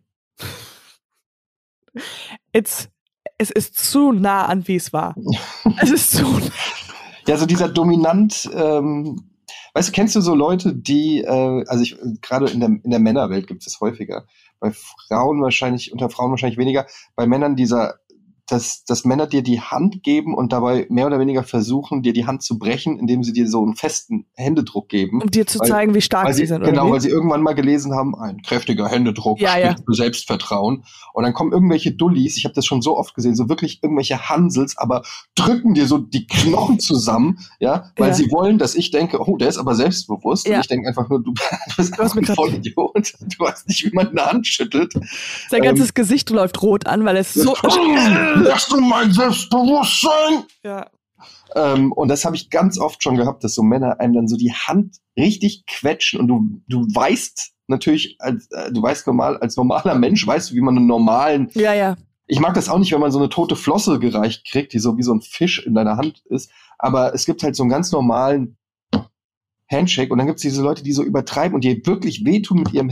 [2.54, 2.88] it's,
[3.40, 5.16] es ist zu nah an, wie es war.
[5.82, 6.52] es ist zu nah.
[7.28, 9.32] Ja, so dieser dominant, ähm,
[9.74, 13.00] weißt du, kennst du so Leute, die, äh, also ich, gerade in der, in der
[13.00, 14.28] Männerwelt gibt es häufiger,
[14.60, 18.00] bei Frauen wahrscheinlich, unter Frauen wahrscheinlich weniger, bei Männern dieser,
[18.48, 22.26] dass, dass Männer dir die Hand geben und dabei mehr oder weniger versuchen, dir die
[22.28, 25.22] Hand zu brechen, indem sie dir so einen festen Händedruck geben.
[25.22, 26.64] Um dir zu Weil- zeigen, wie stark sie sie, sind.
[26.64, 27.02] genau, oder weil wie?
[27.04, 29.76] sie irgendwann mal gelesen haben, ein kräftiger Händedruck Ja, ja.
[29.86, 30.84] für Selbstvertrauen.
[31.14, 34.30] Und dann kommen irgendwelche Dullis, ich habe das schon so oft gesehen, so wirklich irgendwelche
[34.30, 35.02] Hansels, aber
[35.34, 38.14] drücken dir so die Knochen zusammen, ja, weil Ja.
[38.14, 40.48] sie wollen, dass ich denke, oh, der ist aber selbstbewusst.
[40.48, 40.56] Ja.
[40.58, 41.34] Und ich denke einfach nur, du,
[41.78, 43.14] bist Du mir ein Vollidiot.
[43.22, 44.94] Du weißt nicht, wie man eine Hand schüttelt.
[45.50, 47.56] Sein ähm, ganzes Gesicht läuft rot an, weil es so.
[48.36, 50.44] Lässt du mein Selbstbewusstsein?
[50.64, 50.90] ja.
[51.56, 54.36] Ähm, und das habe ich ganz oft schon gehabt, dass so Männer einem dann so
[54.36, 59.56] die Hand richtig quetschen und du, du weißt natürlich, als, äh, du weißt normal, als
[59.56, 61.96] normaler Mensch weißt du, wie man einen normalen, ja, ja.
[62.28, 64.98] ich mag das auch nicht, wenn man so eine tote Flosse gereicht kriegt, die so
[64.98, 67.92] wie so ein Fisch in deiner Hand ist, aber es gibt halt so einen ganz
[67.92, 68.58] normalen
[69.72, 72.74] Handshake und dann gibt es diese Leute, die so übertreiben und die wirklich wehtun mit
[72.74, 72.90] ihrem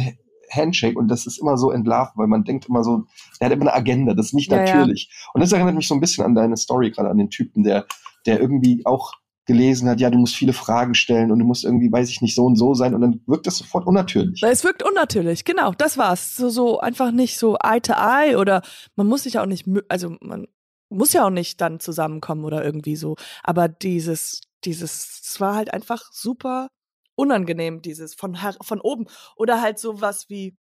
[0.53, 3.05] Handshake und das ist immer so entlarvt, weil man denkt immer so,
[3.39, 4.75] der hat immer eine Agenda, das ist nicht Ja, ja.
[4.75, 5.11] natürlich.
[5.33, 7.85] Und das erinnert mich so ein bisschen an deine Story, gerade an den Typen, der,
[8.25, 9.13] der irgendwie auch
[9.45, 12.35] gelesen hat, ja, du musst viele Fragen stellen und du musst irgendwie, weiß ich nicht,
[12.35, 14.41] so und so sein und dann wirkt das sofort unnatürlich.
[14.41, 16.37] Es wirkt unnatürlich, genau, das war's.
[16.37, 18.61] So, so einfach nicht so Eye to Eye oder
[18.95, 20.47] man muss sich auch nicht, also man
[20.89, 23.15] muss ja auch nicht dann zusammenkommen oder irgendwie so.
[23.43, 26.69] Aber dieses, dieses, es war halt einfach super
[27.15, 29.05] unangenehm, dieses von, von oben.
[29.35, 30.57] Oder halt sowas wie,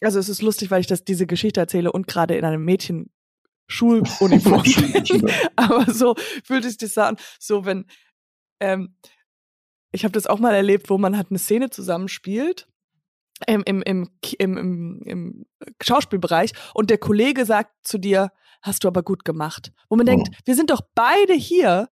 [0.00, 3.10] also es ist lustig, weil ich das, diese Geschichte erzähle und gerade in einem Mädchen
[3.66, 4.62] Schuluniform.
[5.56, 7.86] Aber so fühlt sich das an, so wenn,
[8.60, 8.96] ähm,
[9.92, 12.68] ich habe das auch mal erlebt, wo man halt eine Szene zusammenspielt
[13.46, 15.46] im, im, im, im, im, im
[15.82, 18.30] Schauspielbereich und der Kollege sagt zu dir,
[18.62, 19.72] hast du aber gut gemacht.
[19.88, 20.10] Wo man oh.
[20.10, 21.88] denkt, wir sind doch beide hier.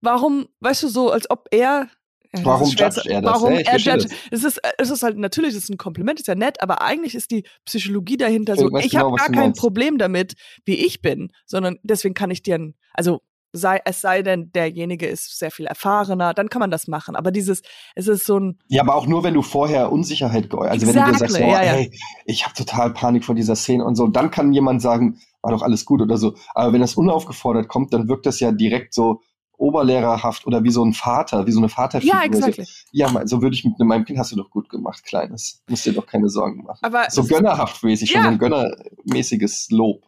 [0.00, 1.90] Warum, weißt du, so, als ob er
[2.34, 3.32] ja, warum judgt er das?
[3.32, 4.08] Warum ja, er judgt?
[4.30, 7.14] Es ist, es ist halt natürlich, es ist ein Kompliment, ist ja nett, aber eigentlich
[7.14, 9.60] ist die Psychologie dahinter so, ich, ich genau, habe gar kein meinst.
[9.60, 13.20] Problem damit, wie ich bin, sondern deswegen kann ich dir, ein, also
[13.52, 17.16] sei, es sei denn, derjenige ist sehr viel erfahrener, dann kann man das machen.
[17.16, 17.62] Aber dieses,
[17.94, 18.58] es ist so ein.
[18.68, 21.40] Ja, aber auch nur, wenn du vorher Unsicherheit geäußert Also exactly, wenn du dir sagst,
[21.40, 21.72] oh, ja, ja.
[21.72, 21.90] hey,
[22.26, 25.62] ich habe total Panik vor dieser Szene und so, dann kann jemand sagen, war doch
[25.62, 26.34] alles gut oder so.
[26.54, 29.22] Aber wenn das unaufgefordert kommt, dann wirkt das ja direkt so,
[29.58, 32.14] oberlehrerhaft oder wie so ein Vater, wie so eine Vaterfigur.
[32.14, 32.64] Ja, exactly.
[32.64, 32.72] so.
[32.92, 35.62] ja, so würde ich mit meinem Kind hast du doch gut gemacht, Kleines.
[35.68, 36.78] Musst dir doch keine Sorgen machen.
[36.82, 38.16] Aber so gönnerhaft mäßig, ja.
[38.16, 40.06] schon so ein gönnermäßiges Lob.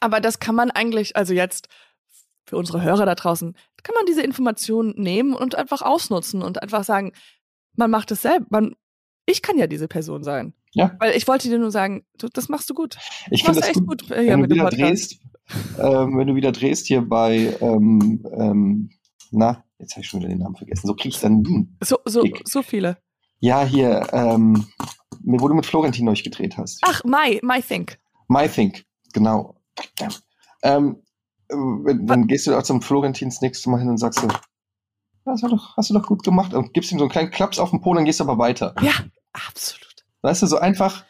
[0.00, 1.68] Aber das kann man eigentlich, also jetzt
[2.44, 6.84] für unsere Hörer da draußen, kann man diese Informationen nehmen und einfach ausnutzen und einfach
[6.84, 7.12] sagen,
[7.76, 8.50] man macht es selbst.
[8.50, 8.74] Man,
[9.26, 10.54] ich kann ja diese Person sein.
[10.72, 10.94] Ja.
[10.98, 12.98] Weil ich wollte dir nur sagen, du, das machst du gut.
[13.30, 15.20] Ich finde das echt gut, gut äh, wenn du wieder drehst,
[15.78, 18.90] ähm, wenn du wieder drehst hier bei, ähm, ähm,
[19.30, 20.86] na, jetzt habe ich schon wieder den Namen vergessen.
[20.86, 22.98] So krieg ich dann hm, so, so, so viele.
[23.38, 24.66] Ja, hier, ähm,
[25.22, 26.80] wo du mit Florentin euch gedreht hast.
[26.82, 27.98] Ach, My, My Think.
[28.28, 29.60] My Think, genau.
[30.62, 31.02] Ähm,
[31.48, 34.28] dann gehst du auch zum Florentin das nächste Mal hin und sagst so,
[35.26, 37.58] hast du doch, hast du doch gut gemacht und gibst ihm so einen kleinen Klaps
[37.58, 38.74] auf den Po, dann gehst du aber weiter.
[38.80, 38.94] Ja,
[39.32, 40.06] absolut.
[40.22, 41.04] Weißt du, so einfach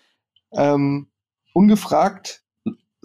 [0.53, 1.11] ähm,
[1.55, 2.45] ungefragt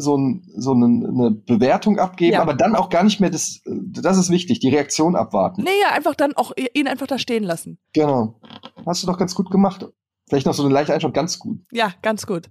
[0.01, 2.41] so, ein, so eine, eine Bewertung abgeben, ja.
[2.41, 5.63] aber dann auch gar nicht mehr das, das ist wichtig, die Reaktion abwarten.
[5.63, 7.79] Nee, ja, einfach dann auch ihn einfach da stehen lassen.
[7.93, 8.39] Genau.
[8.85, 9.87] Hast du doch ganz gut gemacht.
[10.27, 11.59] Vielleicht noch so eine leichte Einstellung, ganz gut.
[11.71, 12.49] Ja, ganz gut.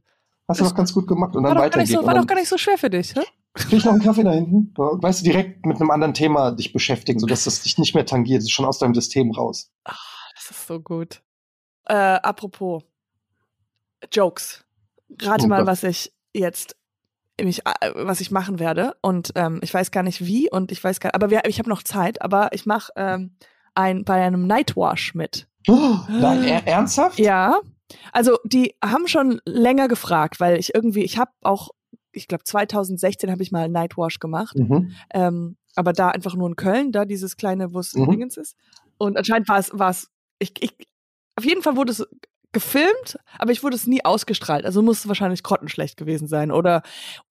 [0.48, 1.86] Hast du doch ganz gut gemacht und dann weitergehen.
[1.86, 3.20] So, war doch gar nicht so schwer für dich, hä?
[3.54, 4.72] Krieg noch einen Kaffee da hinten?
[4.76, 8.38] Weißt du, direkt mit einem anderen Thema dich beschäftigen, sodass das dich nicht mehr tangiert.
[8.38, 9.70] Das ist schon aus deinem System raus.
[9.84, 11.22] Ach, das ist so gut.
[11.86, 12.82] Äh, apropos
[14.12, 14.64] Jokes.
[15.20, 16.76] Rate oh mal, was ich jetzt
[17.44, 18.94] mich, äh, was ich machen werde.
[19.02, 21.68] Und ähm, ich weiß gar nicht wie und ich weiß gar aber wir, ich habe
[21.68, 23.36] noch Zeit, aber ich mache ähm,
[23.74, 25.46] ein, bei einem Nightwash mit.
[25.68, 27.18] Oh, nein, er, ernsthaft?
[27.18, 27.60] Ja.
[28.12, 31.70] Also die haben schon länger gefragt, weil ich irgendwie, ich habe auch,
[32.12, 34.92] ich glaube 2016 habe ich mal Nightwash gemacht, mhm.
[35.12, 38.10] ähm, aber da einfach nur in Köln, da dieses kleine, wo es mhm.
[38.10, 38.56] Dingens ist.
[38.98, 40.72] Und anscheinend war es, war es, ich, ich,
[41.36, 42.06] auf jeden Fall wurde es
[42.52, 44.64] gefilmt, aber ich wurde es nie ausgestrahlt.
[44.64, 46.50] Also muss es wahrscheinlich grottenschlecht gewesen sein.
[46.50, 46.82] Oder,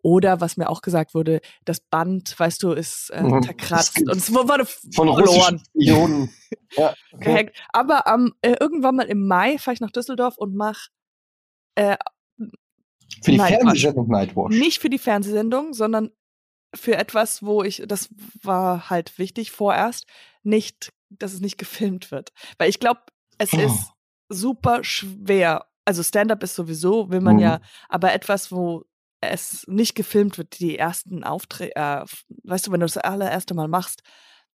[0.02, 3.44] oder was mir auch gesagt wurde, das Band, weißt du, ist äh, mhm.
[3.44, 5.62] zerkratzt und es wurde von verloren.
[5.74, 6.34] Ionen.
[6.76, 7.52] ja, okay.
[7.74, 10.88] Aber ähm, äh, irgendwann mal im Mai fahre ich nach Düsseldorf und mach
[11.76, 11.98] äh,
[13.22, 13.82] für die Nightwash.
[13.82, 14.56] Fernsehsendung Nightwash.
[14.56, 16.12] Nicht für die Fernsehsendung, sondern
[16.74, 18.10] für etwas, wo ich, das
[18.42, 20.06] war halt wichtig vorerst,
[20.44, 22.32] nicht, dass es nicht gefilmt wird.
[22.58, 23.02] Weil ich glaube,
[23.38, 23.60] es oh.
[23.60, 23.92] ist
[24.30, 25.66] super schwer.
[25.86, 27.42] Also Stand-up ist sowieso, will man mhm.
[27.42, 28.86] ja, aber etwas, wo
[29.22, 32.06] es nicht gefilmt wird, die ersten Aufträge, äh,
[32.44, 34.02] weißt du, wenn du das allererste Mal machst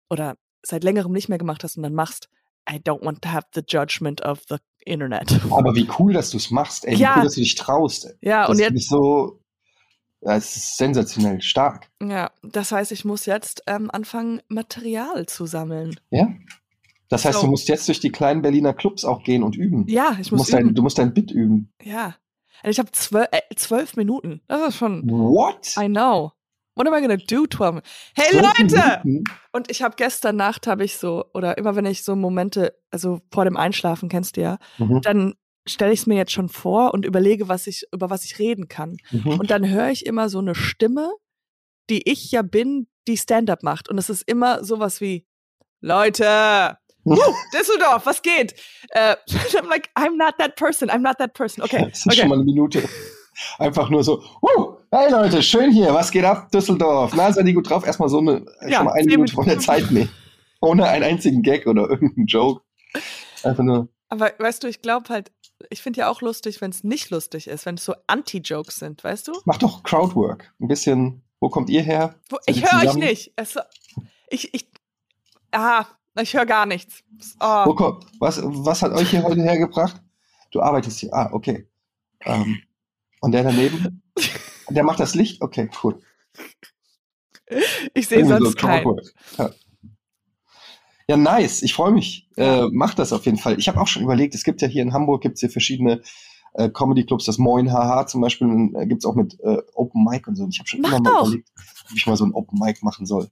[0.10, 2.30] oder seit längerem nicht mehr gemacht hast und dann machst,
[2.70, 5.42] I don't want to have the judgment of the Internet.
[5.52, 7.16] Aber wie cool, dass du es machst, ey, ja.
[7.16, 8.16] wie cool, dass du dich traust.
[8.22, 9.42] Ja, das und jetzt so,
[10.22, 11.90] es ist sensationell stark.
[12.02, 16.00] Ja, das heißt, ich muss jetzt ähm, anfangen, Material zu sammeln.
[16.10, 16.28] Ja.
[17.14, 17.46] Das heißt, so.
[17.46, 19.86] du musst jetzt durch die kleinen Berliner Clubs auch gehen und üben.
[19.88, 20.66] Ja, ich muss du musst üben.
[20.66, 21.72] Dein, du musst dein Bit üben.
[21.84, 22.16] Ja.
[22.64, 24.42] Also ich habe zwölf, äh, zwölf Minuten.
[24.48, 25.04] Das ist schon.
[25.10, 25.76] What?
[25.78, 26.32] I know.
[26.76, 27.84] What am I gonna do, 12?
[28.16, 29.02] Hey Leute!
[29.04, 29.24] Minuten?
[29.52, 33.22] Und ich habe gestern Nacht habe ich so oder immer wenn ich so Momente, also
[33.32, 35.02] vor dem Einschlafen kennst du ja, mhm.
[35.02, 35.36] dann
[35.68, 38.70] stelle ich es mir jetzt schon vor und überlege, was ich über was ich reden
[38.70, 38.98] kann.
[39.12, 39.40] Mhm.
[39.40, 41.14] Und dann höre ich immer so eine Stimme,
[41.92, 43.88] die ich ja bin, die Stand-up macht.
[43.88, 45.28] Und es ist immer sowas wie
[45.80, 47.18] Leute, Woo,
[47.54, 48.54] Düsseldorf, was geht?
[48.96, 49.16] Uh,
[49.58, 51.64] I'm like, I'm not that person, I'm not that person.
[51.64, 51.90] Okay.
[51.90, 52.22] Das ist okay.
[52.22, 52.88] schon mal eine Minute.
[53.58, 57.14] Einfach nur so, Woo, hey Leute, schön hier, was geht ab, Düsseldorf?
[57.16, 57.86] Na, seid ihr gut drauf?
[57.86, 60.10] Erstmal so eine, ja, schon mal eine Minute von der Zeit nehmen.
[60.62, 62.62] Ohne einen einzigen Gag oder irgendeinen Joke.
[63.44, 63.90] Einfach nur.
[64.10, 65.32] Aber weißt du, ich glaube halt,
[65.70, 69.04] ich finde ja auch lustig, wenn es nicht lustig ist, wenn es so Anti-Jokes sind,
[69.04, 69.34] weißt du?
[69.46, 70.54] Mach doch Crowdwork.
[70.62, 72.16] Ein bisschen, wo kommt ihr her?
[72.30, 73.34] Wo, ich höre euch nicht.
[73.36, 73.58] Es,
[74.30, 74.70] ich, ich,
[75.52, 75.86] ah,
[76.22, 77.04] Ich höre gar nichts.
[77.40, 77.66] Oh.
[77.68, 80.02] Oh, was, was hat euch hier heute hergebracht?
[80.52, 81.14] Du arbeitest hier.
[81.14, 81.68] Ah, okay.
[82.22, 82.62] Ähm,
[83.22, 84.02] und der daneben?
[84.70, 85.42] Der macht das Licht?
[85.42, 86.00] Okay, cool.
[87.94, 88.96] Ich sehe sonst so, keinen.
[89.38, 89.50] Ja.
[91.08, 91.18] ja.
[91.18, 91.62] nice.
[91.64, 92.30] Ich freue mich.
[92.38, 93.60] Äh, mach das auf jeden Fall.
[93.60, 96.02] Ich habe auch schon überlegt, es gibt ja hier in Hamburg gibt's hier verschiedene
[96.54, 100.36] äh, Comedy-Clubs, das Moin Haha zum Beispiel, äh, gibt's auch mit äh, Open Mic und
[100.36, 100.44] so.
[100.44, 101.28] Und ich habe schon Mach immer mal doch.
[101.28, 101.50] überlegt,
[101.90, 103.30] ob ich mal so ein Open Mic machen soll.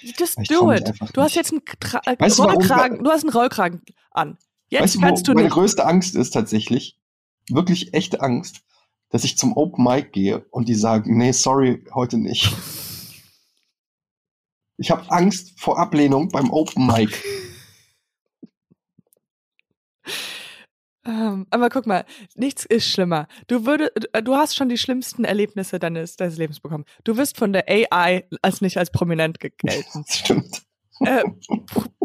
[0.00, 0.92] Just do it.
[1.12, 4.38] Du hast jetzt einen Tra äh, weißt Rollkragen, du, du, hast einen Rollkragen an.
[4.68, 6.98] Jetzt weißt kannst du, du meine größte Angst ist tatsächlich,
[7.48, 8.62] wirklich echte Angst,
[9.10, 12.52] dass ich zum Open Mic gehe und die sagen, nee, sorry, heute nicht.
[14.76, 17.16] Ich habe Angst vor Ablehnung beim Open Mic.
[21.06, 23.26] Ähm, aber guck mal, nichts ist schlimmer.
[23.46, 26.84] Du würde, du hast schon die schlimmsten Erlebnisse deines, deines Lebens bekommen.
[27.04, 29.68] Du wirst von der AI als nicht als prominent gelten.
[30.08, 30.62] Stimmt.
[31.00, 31.24] Äh,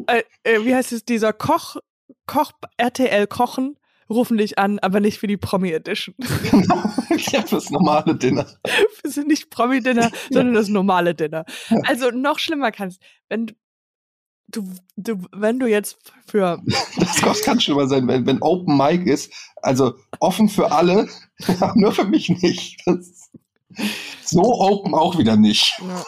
[0.08, 1.78] äh, äh, wie heißt es, dieser Koch,
[2.26, 3.78] Koch, RTL Kochen
[4.10, 6.16] rufen dich an, aber nicht für die Promi Edition.
[6.52, 6.84] Genau.
[7.32, 8.48] ja, fürs normale Dinner.
[9.14, 11.46] Für nicht Promi Dinner, sondern das normale Dinner.
[11.84, 13.52] Also noch schlimmer kannst, wenn
[14.52, 16.62] du, du, wenn du jetzt für.
[17.22, 19.32] Das kann schlimmer sein, wenn, wenn Open Mic ist,
[19.62, 21.08] also offen für alle,
[21.76, 22.82] nur für mich nicht.
[22.86, 23.30] Das,
[24.24, 25.80] so open auch wieder nicht.
[25.80, 26.04] Ja.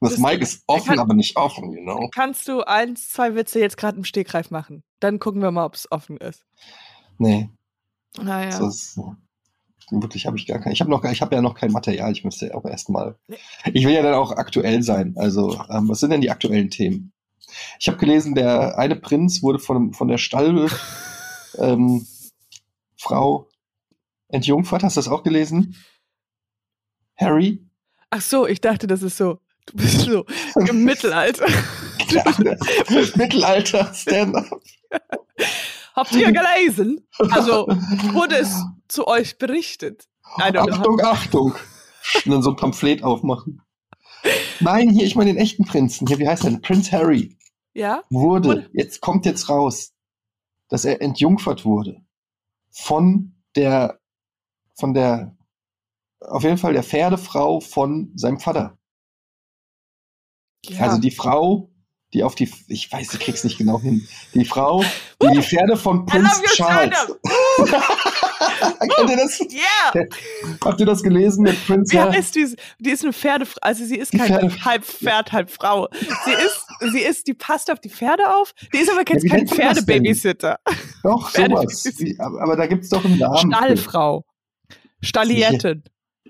[0.00, 2.08] Das, das Mic ist offen, kann, aber nicht offen, you know.
[2.14, 4.82] Kannst du eins, zwei Witze jetzt gerade im Stegreif machen?
[4.98, 6.44] Dann gucken wir mal, ob es offen ist.
[7.18, 7.50] Nee.
[8.18, 8.58] Naja.
[8.58, 9.00] Das ist,
[9.90, 10.72] wirklich habe ich gar kein.
[10.72, 12.12] Ich habe noch, ich habe ja noch kein Material.
[12.12, 13.16] Ich müsste auch erstmal.
[13.72, 15.14] Ich will ja dann auch aktuell sein.
[15.16, 17.12] Also ähm, was sind denn die aktuellen Themen?
[17.78, 20.68] Ich habe gelesen, der eine Prinz wurde von, von der Stall
[21.58, 22.06] ähm,
[22.96, 23.48] Frau
[24.28, 24.82] entjungfert.
[24.82, 25.76] Hast du das auch gelesen?
[27.16, 27.64] Harry?
[28.10, 29.38] Ach so, ich dachte, das ist so.
[29.66, 30.24] Du bist so
[30.68, 31.46] im Mittelalter.
[33.16, 34.60] Mittelalter Stand-up.
[35.94, 37.06] Habt ihr gelesen?
[37.30, 37.66] Also
[38.12, 40.08] wurde es zu euch berichtet?
[40.22, 41.54] Achtung, Achtung.
[42.24, 43.62] Und dann so ein Pamphlet aufmachen.
[44.60, 46.06] Nein, hier, ich meine den echten Prinzen.
[46.06, 46.62] Hier, wie heißt er denn?
[46.62, 47.36] Prinz Harry.
[47.74, 48.04] Ja?
[48.10, 49.92] Wurde, jetzt kommt jetzt raus,
[50.68, 52.02] dass er entjungfert wurde.
[52.70, 54.00] Von der,
[54.74, 55.36] von der,
[56.20, 58.78] auf jeden Fall der Pferdefrau von seinem Vater.
[60.64, 60.86] Ja.
[60.86, 61.70] Also die Frau,
[62.12, 64.84] die auf die, ich weiß, ich krieg's nicht genau hin, die Frau,
[65.22, 66.96] die die Pferde von Prinz Charles.
[68.96, 69.40] Kennt ihr das?
[69.40, 70.06] Yeah.
[70.64, 71.92] Habt ihr das gelesen mit Prinz?
[71.92, 75.88] Wie ist die, die ist eine Pferdefrau, also sie ist kein halb Pferd, halb Frau.
[75.92, 78.54] Sie ist, sie ist, die passt auf die Pferde auf.
[78.72, 80.58] Die ist aber jetzt ja, kein Pferdebabysitter.
[81.02, 81.84] Doch, sowas.
[82.18, 83.52] aber, da gibt's doch einen Namen.
[83.52, 84.24] Stallfrau.
[85.02, 85.84] Stallietten.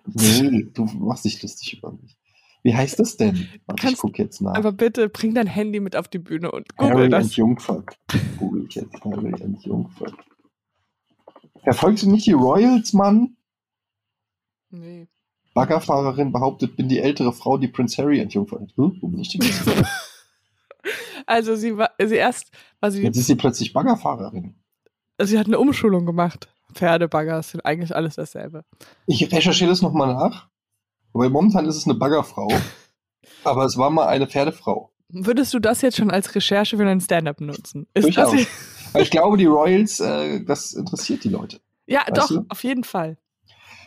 [0.06, 2.16] Nee, du machst dich lustig über mich.
[2.62, 3.48] Wie heißt das denn?
[3.66, 4.54] Warte, Kannst, ich guck jetzt nach.
[4.54, 7.24] Aber bitte bring dein Handy mit auf die Bühne und google Harry das.
[7.24, 7.84] and Jungfer.
[8.38, 9.02] Google ich jetzt.
[9.02, 10.12] Harry and Jungfer.
[11.62, 13.36] Verfolgst du nicht die Royals, Mann?
[14.70, 15.08] Nee.
[15.54, 18.72] Baggerfahrerin behauptet, bin die ältere Frau, die Prince Harry entjungfert.
[18.76, 18.96] Hm?
[19.00, 19.68] Wo bin ich denn jetzt?
[21.26, 23.02] also sie war, sie erst war sie.
[23.02, 24.54] Jetzt ist sie plötzlich Baggerfahrerin.
[25.20, 26.48] Sie hat eine Umschulung gemacht.
[26.72, 28.64] Pferdebagger sind eigentlich alles dasselbe.
[29.06, 30.48] Ich recherchiere das nochmal nach.
[31.12, 32.48] Weil momentan ist es eine Baggerfrau.
[33.44, 34.92] aber es war mal eine Pferdefrau.
[35.08, 37.88] Würdest du das jetzt schon als Recherche für deinen Stand-up benutzen?
[37.94, 38.30] Ist Durchaus.
[38.30, 38.40] Das
[38.98, 41.60] ich glaube, die Royals, äh, das interessiert die Leute.
[41.86, 42.44] Ja, doch, du?
[42.48, 43.16] auf jeden Fall.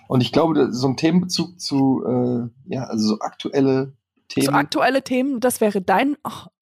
[0.08, 3.94] Und ich glaube, so ein Themenbezug zu, äh, ja, also so aktuelle
[4.28, 4.46] Themen.
[4.46, 6.18] So aktuelle Themen, das wäre dein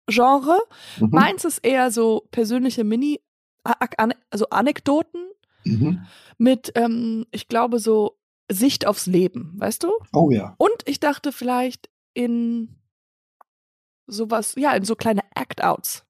[0.07, 0.59] Genre.
[0.99, 1.09] Mhm.
[1.11, 3.21] Meins ist eher so persönliche Mini,
[4.29, 5.21] also Anekdoten
[5.63, 6.05] mhm.
[6.37, 8.17] mit, ähm, ich glaube, so
[8.51, 9.91] Sicht aufs Leben, weißt du?
[10.13, 10.55] Oh ja.
[10.57, 12.75] Und ich dachte vielleicht in
[14.07, 16.05] sowas, ja, in so kleine Act-Outs.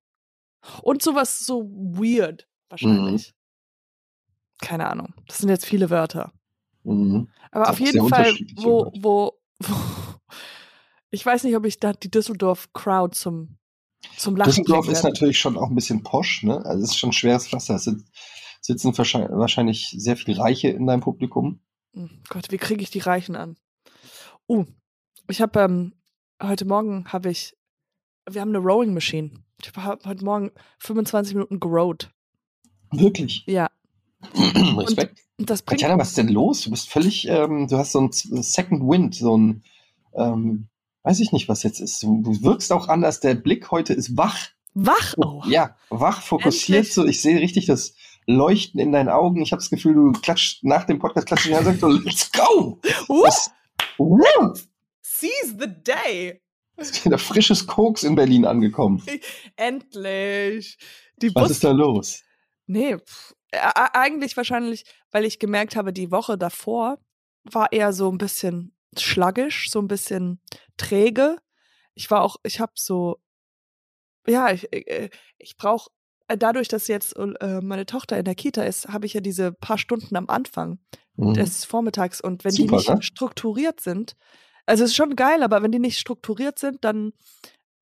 [0.81, 3.33] Und sowas so weird, wahrscheinlich.
[3.33, 4.65] Mhm.
[4.65, 5.13] Keine Ahnung.
[5.27, 6.33] Das sind jetzt viele Wörter.
[6.83, 7.29] Mhm.
[7.51, 9.67] Aber auf jeden Fall, wo, wo, wo,
[11.09, 13.57] ich weiß nicht, ob ich da die Düsseldorf-Crowd zum,
[14.17, 16.63] zum Lachen Düsseldorf ist natürlich schon auch ein bisschen posch, ne?
[16.65, 17.75] Also es ist schon schweres Wasser.
[17.75, 17.89] Es
[18.61, 21.59] sitzen wahrscheinlich sehr viele Reiche in deinem Publikum.
[21.93, 23.57] Hm, Gott, wie kriege ich die Reichen an?
[24.47, 24.65] Uh,
[25.27, 25.93] ich habe ähm,
[26.41, 27.55] heute Morgen habe ich,
[28.29, 29.31] wir haben eine Rowing Machine.
[29.61, 32.11] Ich habe heute Morgen 25 Minuten gerowt.
[32.91, 33.43] Wirklich?
[33.47, 33.69] Ja.
[34.33, 35.19] Respekt.
[35.37, 36.61] Und das bringt Tatjana, was ist denn los?
[36.61, 39.63] Du bist völlig, ähm, du hast so ein Second Wind, so ein,
[40.13, 40.67] ähm,
[41.03, 42.03] weiß ich nicht, was jetzt ist.
[42.03, 43.19] Du, du wirkst auch anders.
[43.19, 44.49] Der Blick heute ist wach.
[44.73, 45.15] Wach?
[45.17, 45.41] Oh.
[45.47, 46.85] Ja, wach, fokussiert.
[46.87, 49.41] So, ich sehe richtig das Leuchten in deinen Augen.
[49.41, 52.79] Ich habe das Gefühl, du klatscht nach dem Podcast klatscht und sagst so, let's go!
[53.07, 53.51] Was,
[55.01, 56.41] Seize the day!
[56.81, 59.03] Ist wieder frisches Koks in Berlin angekommen.
[59.55, 60.77] Endlich.
[61.17, 62.23] Die Was Bus ist da los?
[62.67, 66.97] Nee, pff, äh, äh, eigentlich wahrscheinlich, weil ich gemerkt habe, die Woche davor
[67.43, 70.41] war eher so ein bisschen schlaggisch, so ein bisschen
[70.77, 71.37] träge.
[71.93, 73.17] Ich war auch, ich habe so,
[74.27, 75.89] ja, ich, äh, ich brauche,
[76.27, 79.77] dadurch, dass jetzt äh, meine Tochter in der Kita ist, habe ich ja diese paar
[79.77, 80.79] Stunden am Anfang
[81.17, 81.33] Mhm.
[81.33, 83.01] des Vormittags und wenn die Super, nicht ne?
[83.01, 84.15] strukturiert sind,
[84.71, 87.13] also es ist schon geil, aber wenn die nicht strukturiert sind, dann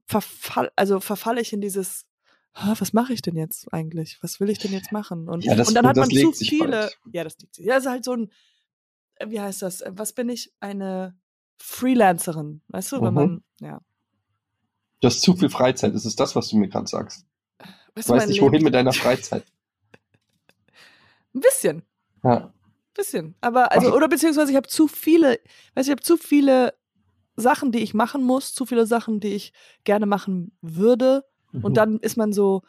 [0.05, 2.05] verfall, also verfalle ich in dieses,
[2.53, 4.17] "Ah, was mache ich denn jetzt eigentlich?
[4.21, 5.29] Was will ich denn jetzt machen?
[5.29, 6.99] Und, Ja, das- und dann hat das man zu viele, bald.
[7.13, 7.65] ja, das liegt sich.
[7.65, 8.31] Ja, es ist halt so ein,
[9.15, 9.81] äh, wie heißt das?
[9.81, 10.51] Äh, Was bin ich?
[10.59, 11.15] Eine
[11.57, 13.13] Freelancerin, weißt du, wenn Mhm.
[13.13, 13.81] man, ja.
[15.01, 15.93] Du hast zu viel Freizeit.
[15.95, 17.25] Das ist das, was du mir gerade sagst.
[17.95, 19.45] Weißt Du weißt nicht, Leben- wohin mit deiner Freizeit.
[21.33, 21.83] Ein bisschen.
[22.23, 22.53] Ja.
[22.93, 23.35] Bisschen.
[23.39, 25.39] Aber, also, oder beziehungsweise ich habe zu viele,
[25.75, 26.73] weiß ich habe zu viele
[27.39, 31.23] Sachen, die ich machen muss, zu viele Sachen, die ich gerne machen würde.
[31.51, 31.73] Und Mhm.
[31.73, 32.61] dann ist man so,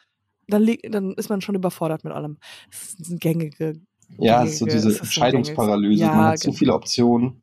[0.48, 2.38] dann, dann ist man schon überfordert mit allem.
[2.70, 3.74] Das ist ein gängige.
[4.18, 6.04] Ja, so gängige- diese so ein Entscheidungsparalyse.
[6.04, 6.59] gängiges- Man Ja, hat zu genau.
[6.59, 7.42] viele Optionen.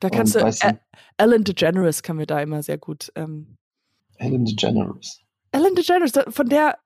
[0.00, 0.78] Da kannst Und du, weißt du- Ä-
[1.18, 3.12] Ellen DeGeneres kann mir da immer sehr gut.
[3.14, 3.56] Ähm,
[4.16, 5.20] Ellen DeGeneres.
[5.52, 6.78] Ellen DeGeneres, von der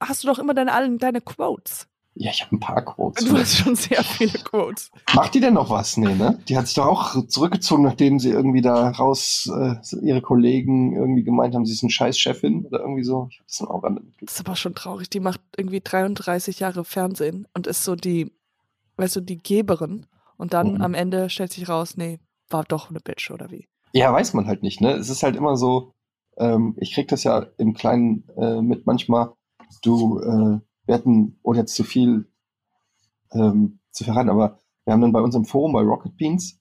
[0.00, 1.86] hast du doch immer deine, deine Quotes.
[2.18, 3.24] Ja, ich habe ein paar Quotes.
[3.26, 4.90] Du hast schon sehr viele Quotes.
[5.14, 5.98] Macht die denn noch was?
[5.98, 6.38] Nee, ne?
[6.48, 11.24] Die hat sich doch auch zurückgezogen, nachdem sie irgendwie da raus, äh, ihre Kollegen irgendwie
[11.24, 13.28] gemeint haben, sie ist eine scheiß Chefin oder irgendwie so.
[13.30, 15.10] Ich habe das auch an Das ist aber schon traurig.
[15.10, 18.32] Die macht irgendwie 33 Jahre Fernsehen und ist so die,
[18.96, 20.06] weißt du, die Geberin.
[20.38, 20.80] Und dann Mhm.
[20.82, 23.68] am Ende stellt sich raus, nee, war doch eine Bitch oder wie.
[23.92, 24.92] Ja, weiß man halt nicht, ne?
[24.92, 25.92] Es ist halt immer so,
[26.38, 29.32] ähm, ich krieg das ja im Kleinen äh, mit manchmal,
[29.82, 32.28] du, äh, wir hatten, ohne jetzt zu viel
[33.32, 36.60] ähm, zu verraten, aber wir haben dann bei uns im Forum bei Rocket Beans,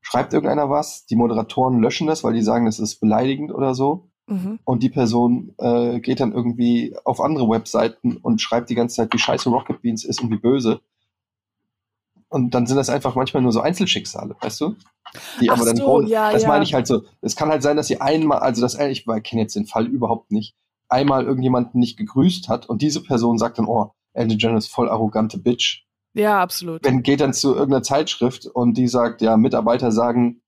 [0.00, 4.10] schreibt irgendeiner was, die Moderatoren löschen das, weil die sagen, das ist beleidigend oder so.
[4.26, 4.58] Mhm.
[4.64, 9.12] Und die Person äh, geht dann irgendwie auf andere Webseiten und schreibt die ganze Zeit,
[9.12, 10.80] wie scheiße Rocket Beans ist und wie böse.
[12.28, 14.76] Und dann sind das einfach manchmal nur so Einzelschicksale, weißt du?
[15.40, 16.48] Die Ach aber dann so, ja, das ja.
[16.48, 17.02] meine ich halt so.
[17.20, 20.30] Es kann halt sein, dass sie einmal, also das, ich kenne jetzt den Fall überhaupt
[20.30, 20.54] nicht,
[20.90, 24.88] einmal irgendjemanden nicht gegrüßt hat und diese Person sagt dann, oh, Ellen DeGeneres ist voll
[24.88, 25.84] arrogante Bitch.
[26.14, 26.84] Ja, absolut.
[26.84, 30.42] Wenn geht dann zu irgendeiner Zeitschrift und die sagt, ja, Mitarbeiter sagen,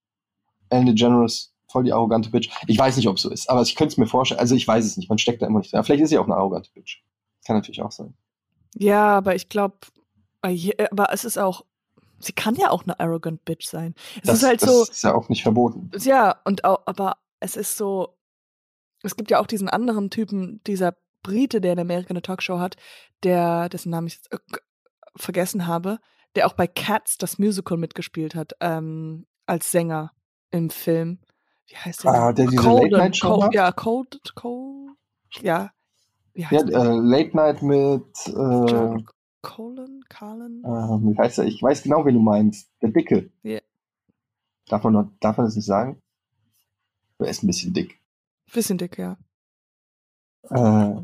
[0.69, 2.51] Ellen DeGeneres voll die arrogante Bitch.
[2.67, 4.41] Ich weiß nicht, ob es so ist, aber ich könnte es mir vorstellen.
[4.41, 5.09] Also ich weiß es nicht.
[5.09, 5.83] Man steckt da immer nicht drin.
[5.85, 7.03] Vielleicht ist sie auch eine arrogante Bitch.
[7.47, 8.15] Kann natürlich auch sein.
[8.75, 9.77] Ja, aber ich glaube,
[10.43, 11.65] aber es ist auch,
[12.19, 13.95] sie kann ja auch eine arrogant Bitch sein.
[14.17, 15.91] Es das, ist halt das so, ist ja auch nicht verboten.
[16.01, 18.15] ja, und auch, aber es ist so,
[19.03, 22.77] es gibt ja auch diesen anderen Typen, dieser Brite, der in Amerika eine Talkshow hat,
[23.23, 24.39] der, dessen Namen ich jetzt äh,
[25.17, 25.99] vergessen habe,
[26.35, 30.13] der auch bei Cats das Musical mitgespielt hat, ähm, als Sänger
[30.51, 31.21] im Film.
[31.67, 32.13] Wie heißt der?
[32.15, 33.55] Ah, der diese Colden, Late-Night-Show Col- macht?
[33.55, 34.97] Ja, Cold, Cold,
[35.43, 35.71] ja.
[36.35, 36.81] Wie Ja, heißt der?
[36.83, 39.07] äh, Late Night mit, äh, John
[39.43, 40.63] Colin, Carlin?
[40.65, 41.45] äh, wie heißt er?
[41.45, 42.71] Ich weiß genau, wen du meinst.
[42.81, 43.31] Der Dicke.
[43.43, 43.61] Ja.
[44.69, 46.01] Darf man, noch, darf man das nicht sagen?
[47.19, 48.01] Er ist ein bisschen dick.
[48.53, 49.17] Bisschen dick, ja.
[50.51, 51.03] Äh,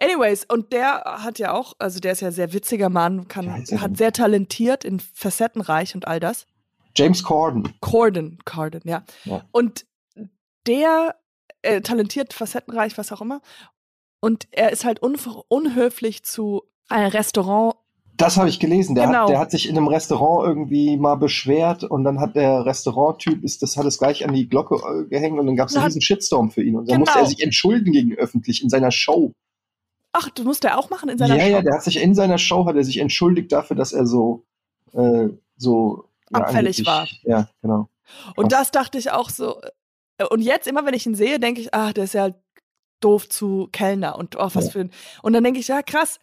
[0.00, 3.96] Anyways, und der hat ja auch, also der ist ja sehr witziger Mann, kann, hat
[3.96, 6.46] sehr talentiert, in facettenreich und all das.
[6.94, 7.74] James Corden.
[7.80, 9.04] Corden, Corden, ja.
[9.24, 9.44] Ja.
[9.52, 9.86] Und
[10.66, 11.16] der
[11.62, 13.42] äh, talentiert, facettenreich, was auch immer.
[14.20, 17.76] Und er ist halt unhöflich zu einem Restaurant.
[18.16, 18.94] Das habe ich gelesen.
[18.94, 19.22] Der, Genau.
[19.22, 23.42] hat, der hat sich in einem Restaurant irgendwie mal beschwert und dann hat der Restauranttyp,
[23.44, 25.84] ist, das hat es gleich an die Glocke äh, gehängt und dann gab es einen
[25.86, 26.76] riesen Shitstorm für ihn.
[26.76, 27.00] Und dann Genau.
[27.06, 29.32] musste er sich entschuldigen gegen öffentlich in seiner Show.
[30.12, 31.50] Ach, das musste er auch machen in seiner ja, Show.
[31.50, 34.44] ja, der hat sich in seiner Show hat er sich entschuldigt dafür, dass er so,
[34.92, 37.06] äh, so ja, Abfällig angeblich- war.
[37.24, 37.88] Ja, genau.
[38.36, 38.60] Und Krass.
[38.60, 39.60] das dachte ich auch so.
[40.18, 42.30] äh, Und jetzt, immer wenn ich ihn sehe, denke ich, ach, der ist ja
[43.00, 44.70] doof zu Kellner und oh, was Ja.
[44.70, 44.90] für ein.
[45.22, 46.18] Und dann denke ich, ja, krass,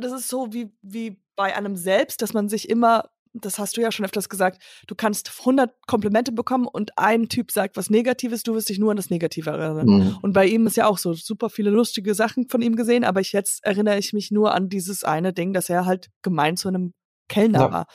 [0.00, 3.80] das ist so wie, wie bei einem selbst, dass man sich immer, das hast du
[3.80, 8.42] ja schon öfters gesagt, du kannst 100 Komplimente bekommen und ein Typ sagt was Negatives,
[8.42, 9.86] du wirst dich nur an das Negative erinnern.
[9.86, 10.18] Mhm.
[10.22, 13.20] Und bei ihm ist ja auch so super viele lustige Sachen von ihm gesehen, aber
[13.20, 16.68] ich jetzt erinnere ich mich nur an dieses eine Ding, dass er halt gemein zu
[16.68, 16.92] einem
[17.28, 17.72] Kellner Ja.
[17.72, 17.86] war.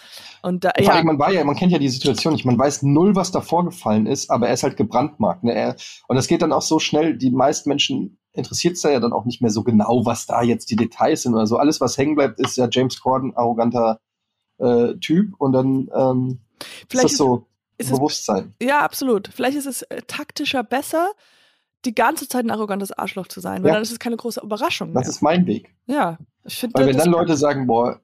[0.41, 2.83] Und da, ja, allem, man war ja, man kennt ja die Situation nicht, man weiß
[2.83, 5.43] null, was da vorgefallen ist, aber er ist halt gebrandmarkt.
[5.43, 5.53] Ne?
[5.53, 5.75] Er,
[6.07, 9.25] und das geht dann auch so schnell, die meisten Menschen interessiert es ja dann auch
[9.25, 11.57] nicht mehr so genau, was da jetzt die Details sind oder so.
[11.57, 13.99] Alles, was hängen bleibt, ist ja James Corden, arroganter
[14.59, 18.53] äh, Typ und dann ähm, ist vielleicht das so ist es- Bewusstsein.
[18.61, 19.29] Ja, absolut.
[19.33, 21.11] Vielleicht ist es äh, taktischer besser,
[21.83, 23.73] die ganze Zeit ein arrogantes Arschloch zu sein, weil Ja.
[23.75, 25.09] dann ist es keine große Überraschung Das mehr.
[25.09, 25.73] ist mein Weg.
[25.87, 27.99] ja, ich finde Weil wenn dann Leute sagen, boah,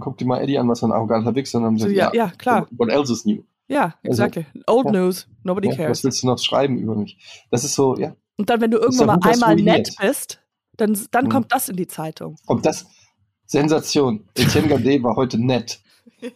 [0.00, 2.10] guck dir mal Eddie an, was für ein arroganter Wichser, dann haben so, sie ja,
[2.14, 2.66] ja, klar.
[2.72, 3.42] What else is new?
[3.66, 4.46] Ja, exactly.
[4.66, 4.92] Old ja.
[4.92, 5.28] News.
[5.42, 5.90] Nobody Ja, cares.
[5.98, 7.18] was willst du noch schreiben über mich?
[7.50, 8.14] Das ist so, ja.
[8.38, 10.40] Und dann, wenn du irgendwann ja mal einmal nett bist,
[10.76, 11.28] dann, dann Mhm.
[11.28, 12.36] kommt das in die Zeitung.
[12.46, 12.86] Und das,
[13.46, 14.28] Sensation.
[14.34, 15.80] Etienne Gade war heute nett.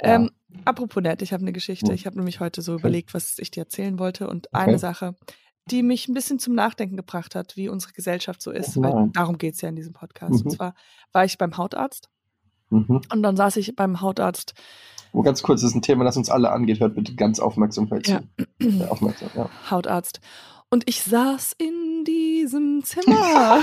[0.00, 0.30] Ähm,
[0.64, 1.88] apropos nett, ich habe eine Geschichte.
[1.88, 1.94] Hm.
[1.94, 4.28] Ich habe nämlich heute so überlegt, was ich dir erzählen wollte.
[4.28, 4.64] Und Okay.
[4.64, 5.16] eine Sache,
[5.72, 8.76] die mich ein bisschen zum Nachdenken gebracht hat, wie unsere Gesellschaft so ist.
[8.76, 10.34] Oh weil darum geht es ja in diesem Podcast.
[10.34, 10.42] Mhm.
[10.42, 10.74] Und zwar
[11.12, 12.08] war ich beim Hautarzt
[12.70, 13.00] Mhm.
[13.12, 14.54] und dann saß ich beim Hautarzt.
[15.12, 16.80] Oh, ganz kurz, das ist ein Thema, das uns alle angeht.
[16.80, 18.20] Hört bitte ganz Aufmerksamkeit Ja.
[18.60, 18.66] zu.
[18.66, 19.48] Äh, aufmerksam, ja.
[19.70, 20.20] Hautarzt.
[20.70, 23.60] Und ich saß in diesem Zimmer.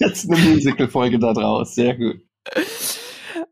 [0.00, 1.74] Jetzt eine Musical-Folge da draus.
[1.74, 2.16] Sehr gut.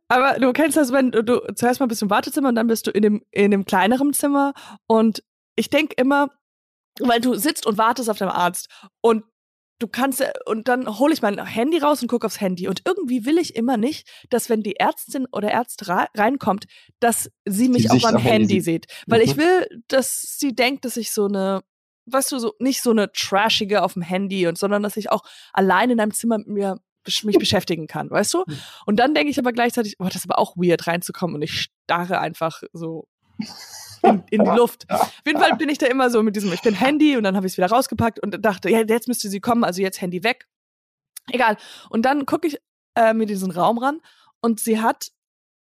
[0.09, 2.91] Aber du kennst das, wenn du, zuerst mal bist im Wartezimmer und dann bist du
[2.91, 4.55] in dem, in dem kleineren Zimmer.
[4.87, 5.23] Und
[5.57, 6.29] ich denke immer,
[7.01, 8.69] weil du sitzt und wartest auf deinem Arzt
[9.01, 9.25] und
[9.79, 12.69] du kannst, äh, und dann hole ich mein Handy raus und gucke aufs Handy.
[12.69, 16.67] Und irgendwie will ich immer nicht, dass wenn die Ärztin oder Arzt ra- reinkommt,
[17.01, 18.87] dass sie mich auf Sicht meinem am Handy Handy sieht.
[19.07, 19.41] Weil ich Mhm.
[19.41, 21.63] will, dass sie denkt, dass ich so eine,
[22.07, 25.23] weißt du, so nicht so eine trashige auf dem Handy und sondern dass ich auch
[25.53, 26.81] allein in einem Zimmer mit mir
[27.23, 28.45] mich beschäftigen kann, weißt du?
[28.47, 28.57] Mhm.
[28.87, 31.69] Und dann denke ich aber gleichzeitig, oh, das ist aber auch weird reinzukommen und ich
[31.87, 33.07] starre einfach so
[34.03, 34.89] in, in die Luft.
[34.91, 37.37] Auf jeden Fall bin ich da immer so mit diesem, ich bin Handy und dann
[37.37, 40.23] habe ich es wieder rausgepackt und dachte, ja, jetzt müsste sie kommen, also jetzt Handy
[40.25, 40.47] weg.
[41.31, 41.57] Egal.
[41.91, 42.59] Und dann gucke ich
[42.97, 44.01] äh, mir diesen Raum ran
[44.41, 45.09] und sie hat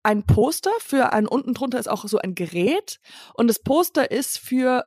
[0.03, 2.99] ein Poster für ein, unten drunter ist auch so ein Gerät
[3.34, 4.86] und das Poster ist für,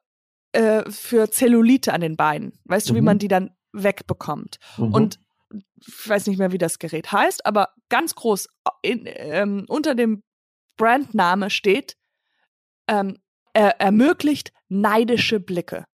[0.52, 2.58] äh, für Zellulite an den Beinen.
[2.64, 3.04] Weißt du, wie Mhm.
[3.06, 4.58] man die dann wegbekommt?
[4.76, 4.94] Mhm.
[4.94, 5.20] Und
[5.76, 8.48] ich weiß nicht mehr, wie das Gerät heißt, aber ganz groß
[8.82, 10.22] in, ähm, unter dem
[10.76, 11.96] Brandname steht,
[12.90, 13.16] ähm,
[13.54, 15.84] er ermöglicht neidische Blicke.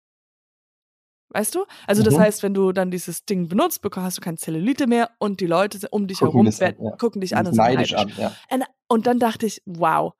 [1.30, 1.64] Weißt du?
[1.86, 2.20] Also das Mhm.
[2.20, 5.86] heißt, wenn du dann dieses Ding benutzt, hast du keine Zellulite mehr und die Leute
[5.90, 6.46] um dich Gucken herum
[6.78, 6.96] an, ja.
[6.96, 8.18] gucken dich an und sind neidisch neidisch.
[8.18, 8.22] an.
[8.22, 8.36] Ja.
[8.56, 10.12] Und- Und dann dachte ich, wow,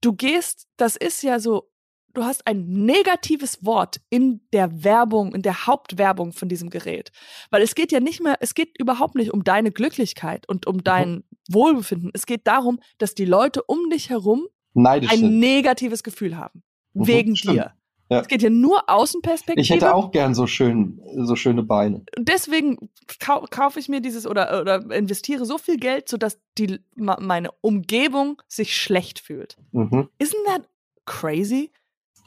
[0.00, 1.68] du gehst, das ist ja so,
[2.14, 7.10] du hast ein negatives Wort in der Werbung, in der Hauptwerbung von diesem Gerät.
[7.50, 10.84] Weil es geht ja nicht mehr, es geht überhaupt nicht um deine Glücklichkeit und um
[10.84, 12.10] dein Wohlbefinden.
[12.14, 15.38] Es geht darum, dass die Leute um dich herum Neidisch ein sind.
[15.38, 16.62] negatives Gefühl haben.
[16.94, 17.56] Mhm, Wegen stimmt.
[17.56, 17.72] dir.
[18.10, 18.20] Ja.
[18.20, 19.60] Es geht ja nur Außenperspektive.
[19.60, 22.04] Ich hätte auch gern so schön, so schöne Beine.
[22.18, 27.50] deswegen kau kaufe ich mir dieses oder, oder investiere so viel Geld, sodass die, meine
[27.62, 29.56] Umgebung sich schlecht fühlt.
[29.70, 30.10] Mhm.
[30.18, 30.68] Isn't that
[31.06, 31.70] crazy?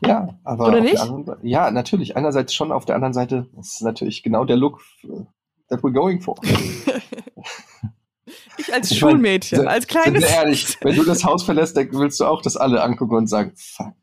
[0.01, 0.95] Ja, aber Oder nicht?
[0.95, 2.17] Der anderen, ja, natürlich.
[2.17, 5.07] Einerseits schon, auf der anderen Seite ist natürlich genau der Look äh,
[5.69, 6.35] that we're going for.
[8.57, 10.21] Ich als Ich mein, Schulmädchen, se- als Sind kleines.
[10.23, 13.27] wir ehrlich, wenn du das Haus verlässt, dann willst du auch das alle angucken und
[13.27, 13.93] sagen, fuck,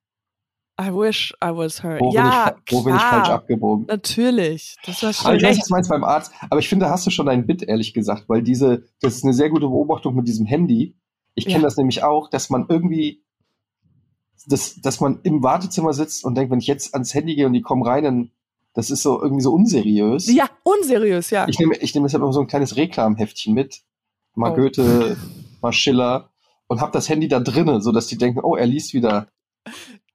[0.80, 1.98] I wish I was her.
[2.00, 3.86] wo, bin, ja, ich, fa- wo bin ich klar, falsch abgebogen?
[3.86, 4.76] Natürlich.
[4.86, 6.32] Das war Aber schon ich weiß, was du meinst beim Arzt.
[6.50, 9.24] Aber ich finde, da hast du schon ein Bit, ehrlich gesagt, weil diese, das ist
[9.24, 10.96] eine sehr gute Beobachtung mit diesem Handy.
[11.34, 11.62] Ich kenne Ja.
[11.64, 13.22] das nämlich auch, dass man irgendwie,
[14.46, 17.52] dass, dass man im Wartezimmer sitzt und denkt, wenn ich jetzt ans Handy gehe und
[17.52, 18.30] die kommen rein, dann,
[18.74, 20.32] das ist so irgendwie so unseriös.
[20.32, 21.46] Ja, unseriös, ja.
[21.48, 23.82] Ich nehme, ich nehme deshalb immer so ein kleines Reklamheftchen mit.
[24.34, 24.56] Mal Oh.
[24.56, 25.16] Goethe,
[25.60, 26.30] mal Schiller
[26.66, 29.28] und habe das Handy da drinnen, so dass die denken, oh, er liest wieder,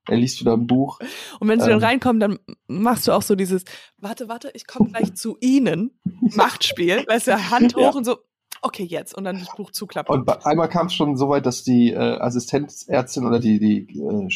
[0.07, 0.99] er liest wieder ein Buch.
[1.39, 3.63] Und wenn sie dann ähm, reinkommen, dann machst du auch so dieses,
[3.97, 5.99] warte, warte, ich komme gleich zu Ihnen.
[6.35, 7.89] Machtspiel, weißt du, Hand hoch Ja.
[7.91, 8.17] und so,
[8.61, 9.15] okay, jetzt.
[9.15, 10.13] Und dann das Buch zuklappen.
[10.15, 13.99] Und bei- einmal kam es schon so weit, dass die äh, Assistenzärztin oder die, die
[13.99, 14.27] äh,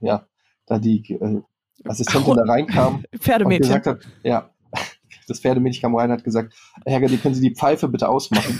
[0.00, 0.26] ja,
[0.66, 1.42] da die äh,
[1.84, 3.68] Assistentin da reinkam und Pferdemädchen.
[3.82, 4.50] gesagt hat, ja,
[5.28, 6.54] das Pferdemädchen kam rein und hat gesagt,
[6.86, 8.58] Herr Gerdi, können Sie die Pfeife bitte ausmachen?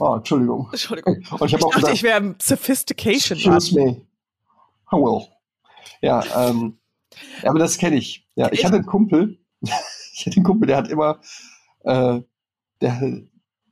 [0.00, 0.68] Oh, Entschuldigung.
[0.70, 1.14] Entschuldigung.
[1.16, 3.38] Und ich habe Ich dachte, gesagt, ich wäre Sophistication.
[3.38, 4.06] Excuse me.
[4.92, 5.26] I will.
[6.00, 6.78] Ja, ähm,
[7.44, 8.28] aber das kenne ich.
[8.34, 11.20] Ja, ich Ich- hatte einen Kumpel, ich hatte einen Kumpel, der hat immer,
[11.84, 12.20] äh,
[12.80, 13.22] der,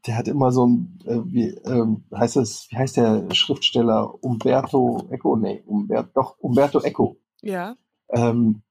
[0.07, 5.07] der hat immer so ein, äh, wie ähm, heißt das, wie heißt der Schriftsteller Umberto
[5.11, 5.37] Eco?
[5.37, 7.17] Nee, Umberto, doch, Umberto Eco.
[7.43, 7.77] Ja.
[8.11, 8.63] Ähm,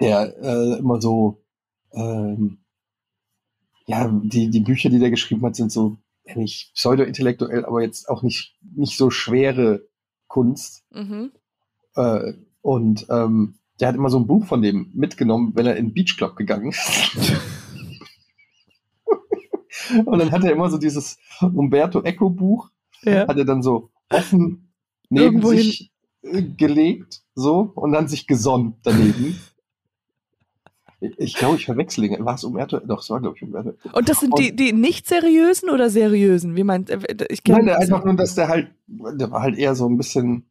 [0.00, 1.42] der äh, immer so,
[1.92, 2.58] ähm,
[3.88, 8.10] ja, die, die Bücher, die der geschrieben hat, sind so, ja, nicht pseudo-intellektuell, aber jetzt
[8.10, 9.88] auch nicht, nicht so schwere
[10.26, 10.84] Kunst.
[10.90, 11.32] Mhm.
[11.96, 15.86] Äh, und ähm, der hat immer so ein Buch von dem mitgenommen, wenn er in
[15.86, 17.32] den Beach Club gegangen ist.
[20.04, 22.70] und dann hat er immer so dieses Umberto Eco Buch,
[23.02, 23.26] Ja.
[23.26, 24.74] hat er dann so offen
[25.08, 29.40] neben Irgendwo sich äh, gelegt, so, und dann sich gesonnen daneben.
[31.00, 32.24] Ich glaube, ich verwechsel ihn.
[32.24, 32.80] War es Umberto?
[32.80, 33.70] Doch, es war, glaube ich, Umberto.
[33.70, 33.96] Eco.
[33.96, 36.56] Und das sind die, die nicht seriösen oder seriösen?
[36.56, 39.76] Wie meint äh, ich kenn Nein, einfach nur, dass der halt, der war halt eher
[39.76, 40.50] so ein bisschen,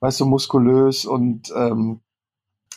[0.00, 2.00] weißt du, muskulös und ähm,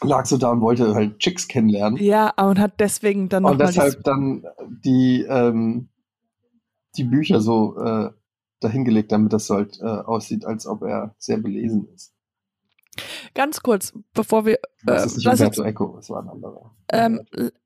[0.04, 2.02] lag so da und wollte halt Chicks kennenlernen.
[2.02, 4.44] Ja, und hat deswegen dann und nochmal deshalb dann
[4.84, 5.90] die, ähm,
[6.98, 8.10] die Bücher so äh,
[8.62, 12.14] dahingelegt, damit das so halt äh, aussieht, als ob er sehr belesen ist.
[13.34, 14.60] Ganz kurz, bevor wir.
[14.84, 16.72] Das äh, ist nicht Umberto Eco, das war ein anderer.
[16.92, 17.22] ähm,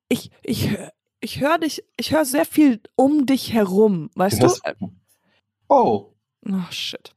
[0.10, 0.78] ich ich,
[1.20, 4.48] ich höre dich, ich höre sehr viel um dich herum, weißt du?
[4.48, 4.62] hörst-
[5.70, 6.12] oh,
[6.48, 7.16] Oh, shit.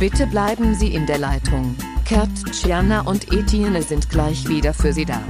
[0.00, 1.76] Bitte bleiben Sie in der Leitung.
[2.08, 5.22] Kurt, Tcherna und Etienne sind gleich wieder für Sie da.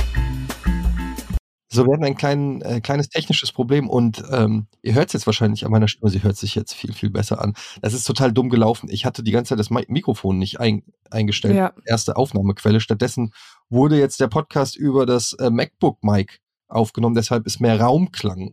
[1.72, 5.26] So, wir hatten ein klein, äh, kleines technisches Problem und ähm, ihr hört es jetzt
[5.26, 7.54] wahrscheinlich an meiner Stimme, sie hört sich jetzt viel, viel besser an.
[7.80, 8.88] Das ist total dumm gelaufen.
[8.90, 11.72] Ich hatte die ganze Zeit das Mi Mikrofon nicht ein, eingestellt, Ja.
[11.86, 12.80] erste Aufnahmequelle.
[12.80, 13.32] Stattdessen
[13.68, 18.52] wurde jetzt der Podcast über das äh, MacBook-Mic aufgenommen, deshalb ist mehr Raumklang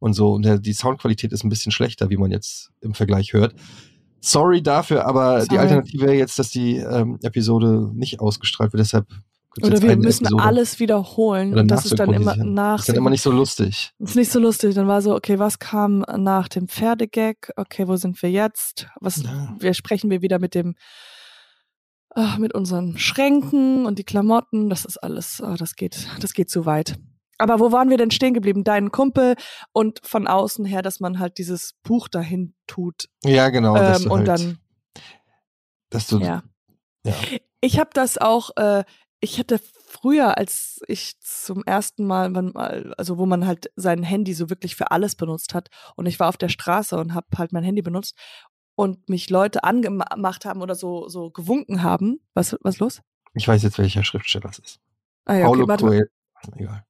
[0.00, 0.32] und so.
[0.32, 3.54] Und der, die Soundqualität ist ein bisschen schlechter, wie man jetzt im Vergleich hört.
[4.20, 5.58] Sorry dafür, aber die Sorry.
[5.60, 8.80] Alternative wäre jetzt, dass die ähm, Episode nicht ausgestrahlt wird.
[8.80, 9.06] Deshalb
[9.62, 10.42] Oder wir müssen Episode.
[10.42, 11.58] alles wiederholen.
[11.58, 12.76] Und das ist dann immer nach.
[12.76, 13.92] Das ist dann immer nicht so lustig.
[13.98, 14.74] ist nicht so lustig.
[14.74, 17.50] Dann war so, okay, was kam nach dem Pferdegag?
[17.56, 18.86] Okay, wo sind wir jetzt?
[19.00, 19.54] Was, Ja.
[19.58, 20.76] wir sprechen wir wieder mit dem,
[22.10, 24.70] ah, mit unseren Schränken und die Klamotten.
[24.70, 26.96] Das ist alles, ah, das geht, das geht zu weit.
[27.38, 28.64] Aber wo waren wir denn stehen geblieben?
[28.64, 29.34] Dein Kumpel
[29.72, 33.08] und von außen her, dass man halt dieses Buch dahin tut.
[33.24, 33.74] Ja, genau.
[33.76, 34.58] ähm, und halt, dann,
[35.88, 36.42] dass du, ja.
[37.04, 37.14] ja.
[37.62, 38.84] Ich habe das auch, äh,
[39.20, 44.50] ich hatte früher, als ich zum ersten Mal, also wo man halt sein Handy so
[44.50, 47.64] wirklich für alles benutzt hat und ich war auf der Straße und habe halt mein
[47.64, 48.16] Handy benutzt
[48.76, 52.20] und mich Leute angemacht haben oder so so gewunken haben.
[52.34, 53.02] Was was los?
[53.34, 54.80] ich weiß jetzt, welcher Schriftsteller es ist.
[55.24, 56.10] Ah ja, okay, Paulo warte mal.
[56.56, 56.84] Egal.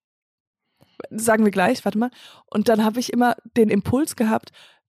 [1.10, 2.10] sagen wir gleich, warte mal.
[2.46, 4.52] Und dann habe ich immer den Impuls gehabt,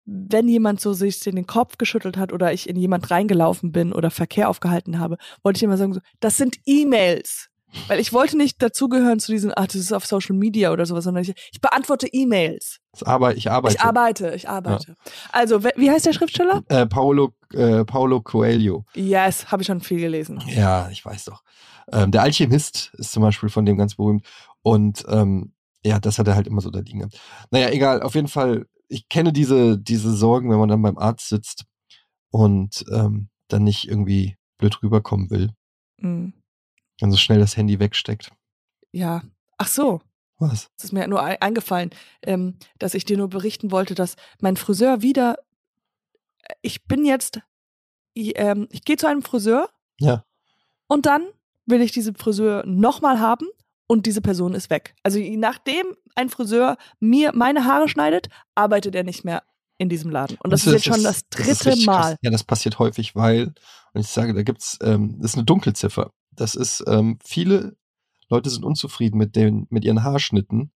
[0.06, 3.92] wenn jemand so sich in den Kopf geschüttelt hat oder ich in jemand reingelaufen bin
[3.92, 7.48] oder Verkehr aufgehalten habe, wollte ich immer sagen, so, das sind E-Mails.
[7.88, 11.02] Weil ich wollte nicht dazugehören zu diesen, ach, das ist auf Social Media oder sowas,
[11.04, 12.78] sondern ich, ich beantworte E-Mails.
[12.94, 13.38] Ich arbeite.
[13.38, 14.94] Ich arbeite, ich arbeite.
[15.32, 16.62] Also, wer- wie heißt der Schriftsteller?
[16.68, 18.84] äh, Paulo, äh, Paulo Coelho.
[18.94, 20.40] Yes, habe ich schon viel gelesen.
[20.46, 21.42] Ja, ich weiß doch.
[21.90, 24.24] Ähm, der Alchemist ist zum Beispiel von dem ganz berühmt.
[24.62, 25.52] Und ähm,
[25.84, 27.20] ja, das hat er halt immer so da liegen gehabt.
[27.50, 31.28] Naja, egal, auf jeden Fall, ich kenne diese, diese Sorgen, wenn man dann beim Arzt
[31.28, 31.64] sitzt
[32.30, 35.52] und ähm, dann nicht irgendwie blöd rüberkommen will.
[36.00, 36.32] Hm,
[36.98, 38.30] Dann so schnell das Handy wegsteckt.
[38.92, 39.22] ja.
[39.56, 40.00] Ach so,
[40.38, 40.68] Was?
[40.76, 41.90] Es ist mir nur ein- eingefallen,
[42.22, 45.36] ähm, dass ich dir nur berichten wollte, dass mein Friseur wieder.
[46.60, 47.40] Ich bin jetzt.
[48.14, 49.70] Ich, ähm, ich gehe zu einem Friseur
[50.00, 50.24] Ja.
[50.88, 51.26] und dann
[51.66, 53.46] will ich diese Friseur nochmal haben
[53.86, 54.94] und diese Person ist weg.
[55.02, 59.42] Also nachdem ein Friseur mir meine Haare schneidet, arbeitet er nicht mehr
[59.78, 60.36] in diesem Laden.
[60.40, 61.84] Und das, ist jetzt schon das dritte krass.
[61.84, 62.16] Mal.
[62.22, 63.52] Ja, das passiert häufig, weil,
[63.92, 66.12] und ich sage, da gibt's, ähm, das ist eine Dunkelziffer.
[66.30, 67.76] Das ist, ähm, viele
[68.28, 70.70] Leute sind unzufrieden mit den, mit ihren Haarschnitten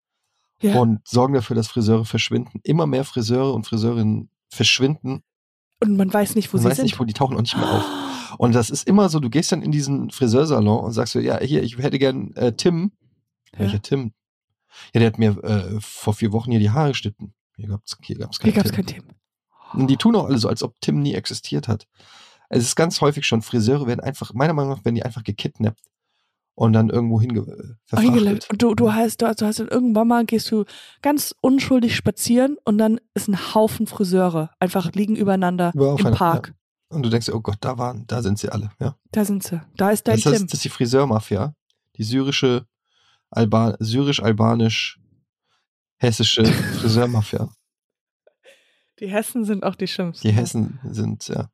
[0.61, 0.79] Ja.
[0.79, 2.59] und sorgen dafür, dass Friseure verschwinden.
[2.63, 5.23] Immer mehr Friseure und Friseurinnen verschwinden.
[5.81, 6.85] Und man weiß nicht, wo Man sie weiß sind.
[6.85, 7.83] nicht, wo die tauchen auch nicht mehr auf.
[8.37, 11.39] Und das ist immer so, du gehst dann in diesen Friseursalon und sagst so, ja,
[11.39, 12.91] hier, ich hätte gern äh, Tim.
[13.53, 13.59] Ja.
[13.59, 14.13] Welcher Tim?
[14.93, 17.33] Ja, der hat mir äh, vor vier Wochen hier die Haare geschnitten.
[17.55, 18.85] Hier gab's, hier gab's keinen Hier gab es Tim.
[18.85, 19.13] kein Thema.
[19.73, 21.87] Und die tun auch alle so, als ob Tim nie existiert hat.
[22.49, 25.81] Es ist ganz häufig schon, Friseure werden einfach, meiner Meinung nach, werden die einfach gekidnappt
[26.55, 28.39] und dann irgendwo hinge äh.
[28.49, 30.65] Und du, du heißt, du, hast dann irgendwann mal gehst du
[31.01, 36.53] ganz unschuldig spazieren und dann ist ein Haufen Friseure einfach liegen übereinander Über im Park.
[36.89, 38.71] Und du denkst, dir, oh Gott, da waren, da sind sie alle.
[38.79, 38.95] Ja.
[39.11, 39.61] Da sind sie.
[39.75, 40.47] Da ist dein Das, Tim.
[40.47, 41.55] das ist die Friseurmafia.
[41.97, 42.65] Die syrische,
[43.31, 44.99] Alba syrisch-albanisch,
[45.97, 46.45] hessische
[46.79, 47.49] Friseurmafia.
[48.99, 50.27] Die Hessen sind auch die schlimmsten.
[50.27, 51.49] Die Hessen sind, ja.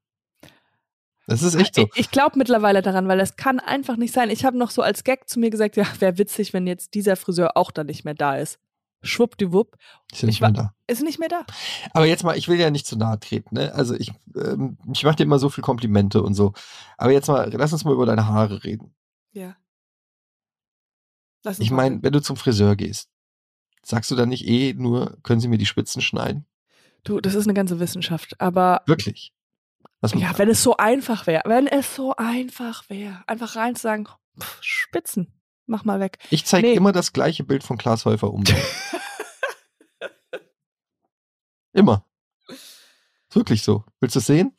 [1.27, 1.83] Das ist echt so.
[1.93, 4.29] Ich, ich glaube mittlerweile daran, weil es kann einfach nicht sein.
[4.29, 7.15] Ich habe noch so als Gag zu mir gesagt, ja, wäre witzig, wenn jetzt dieser
[7.15, 8.59] Friseur auch dann nicht mehr da ist.
[9.03, 9.77] Schwuppdiwupp,
[10.11, 10.73] sind ich nicht mehr da.
[10.87, 11.45] ist nicht mehr da.
[11.93, 13.73] Aber jetzt mal, ich will ja nicht zu nahe treten, ne?
[13.73, 16.53] Also ich, ähm, ich mache dir immer so viel Komplimente und so.
[16.97, 18.93] Aber jetzt mal, lass uns mal über deine Haare reden.
[19.31, 19.55] Ja.
[21.43, 23.09] Lass uns Ich meine, wenn du zum Friseur gehst,
[23.83, 26.45] sagst du dann nicht eh nur, können Sie mir die Spitzen schneiden?
[27.03, 28.39] du, das ist eine ganze Wissenschaft.
[28.39, 29.33] Aber Wirklich?
[30.01, 33.83] Was, ja, wenn es so einfach wäre, wenn es so einfach wäre, einfach rein zu
[33.83, 34.07] sagen,
[34.39, 35.31] pff, Spitzen,
[35.71, 36.19] mach mal weg.
[36.29, 36.73] ich zeige nee.
[36.73, 38.43] immer das gleiche Bild von Klaas Häufer um.
[41.73, 42.05] immer.
[42.47, 43.85] Ist Wirklich so.
[43.99, 44.55] Willst du es sehen?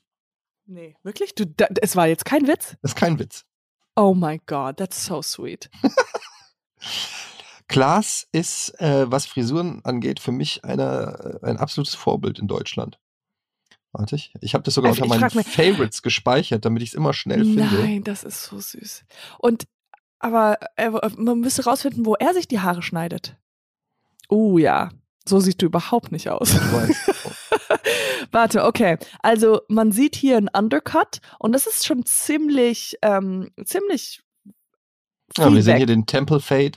[0.65, 1.35] nee, wirklich?
[1.35, 2.77] Du, da, es war jetzt kein Witz?
[2.81, 3.45] Das ist kein Witz.
[3.95, 5.69] Oh my God, that's so sweet.
[7.69, 12.99] Klaas ist, äh, was Frisuren angeht, für mich einer, äh, ein absolutes Vorbild in Deutschland.
[13.93, 14.33] Warte ich.
[14.41, 17.65] Ich habe das sogar Ich- unter meinen Favorites gespeichert, damit ich es immer schnell finde.
[17.83, 19.05] Nein, das ist so süß.
[19.39, 19.67] Und
[20.23, 23.37] aber äh, man müsste rausfinden, wo er sich die Haare schneidet.
[24.29, 24.91] Oh ja,
[25.29, 26.55] so siehst du überhaupt nicht aus.
[28.33, 28.99] Warte, okay.
[29.21, 34.23] Also man sieht hier einen Undercut und das ist schon ziemlich, ähm, ziemlich
[35.37, 36.73] Ja, wir sehen hier den Temple Fade.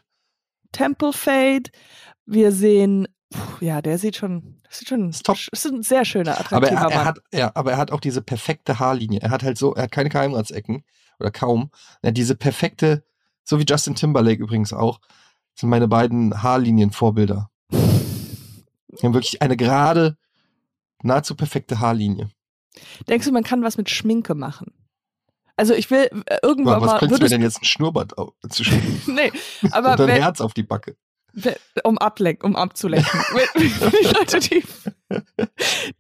[0.72, 1.70] Temple Fade.
[2.26, 5.38] Wir sehen, puh, ja, der sieht schon, das sieht schon, Ist top.
[5.52, 7.06] ist ein sehr schöner, Aber attraktiver er, er Mann.
[7.06, 9.22] hat, ja, aber er hat auch diese perfekte Haarlinie.
[9.22, 10.84] Er hat halt so, er hat keine Geheimratsecken
[11.20, 11.70] oder kaum.
[12.02, 13.06] Er hat diese perfekte,
[13.46, 15.00] so wie Justin Timberlake übrigens auch,
[15.58, 17.50] sind meine beiden Haarlinienvorbilder.
[17.72, 20.18] Die haben wirklich eine gerade,
[21.04, 22.30] nahezu perfekte Haarlinie.
[23.08, 24.74] Denkst du, man kann was mit Schminke machen?
[25.58, 28.18] Also ich will äh, irgendwann Aber was mal, könntest du mir denn jetzt ein Schnurrbart
[28.18, 29.02] au- zu schminken?
[29.16, 29.32] nee,
[29.72, 30.98] aber Und ein wenn, Herz auf die Backe.
[31.32, 33.22] wenn, um ablenken, um abzulenken.
[33.58, 34.64] die Leute, die,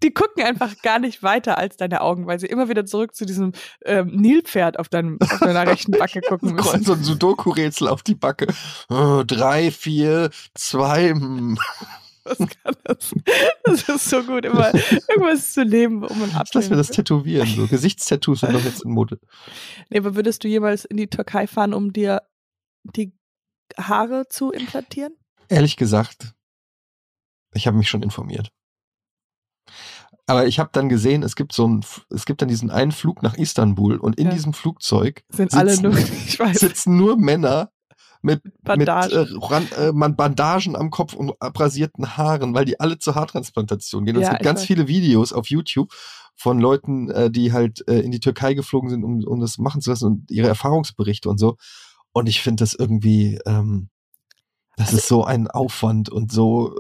[0.03, 3.25] die gucken einfach gar nicht weiter als deine Augen, weil sie immer wieder zurück zu
[3.25, 3.53] diesem
[3.85, 6.83] ähm, Nilpferd auf, deinem, auf deiner rechten Backe gucken müssen.
[6.83, 8.47] So ein Sudoku-Rätsel auf die Backe.
[8.89, 11.09] Oh, drei, vier, zwei.
[11.09, 11.57] hm.
[12.25, 13.13] Was kann das?
[13.63, 17.47] Das ist so gut, immer irgendwas zu nehmen, um ein Lass mir das tätowieren.
[17.47, 19.19] So Gesichtstattoos sind doch jetzt in Mode.
[19.89, 22.23] Nee, aber würdest du jemals in die Türkei fahren, um dir
[22.83, 23.13] die
[23.77, 25.13] Haare zu implantieren?
[25.49, 26.33] Ehrlich gesagt,
[27.53, 28.51] ich habe mich schon informiert.
[30.27, 33.21] Aber ich habe dann gesehen, es gibt so ein, es gibt dann diesen einen Flug
[33.21, 34.33] nach Istanbul und in Ja.
[34.33, 35.97] diesem Flugzeug Sind sitzen, alle nur,
[36.27, 37.69] ich weiß, sitzen nur Männer
[38.23, 39.19] mit, Bandagen.
[39.19, 44.03] mit äh, Ran, äh, Bandagen am Kopf und abrasierten Haaren, weil die alle zur Haartransplantation
[44.03, 44.15] gehen.
[44.15, 44.67] Und Ja, es gibt ganz weiß.
[44.67, 45.91] viele Videos auf YouTube
[46.35, 49.79] von Leuten, äh, die halt äh, in die Türkei geflogen sind, um, um das machen
[49.81, 51.55] zu lassen und ihre Erfahrungsberichte und so.
[52.13, 53.89] Und ich finde das irgendwie, ähm,
[54.75, 56.75] das Also ist so ein Aufwand und so,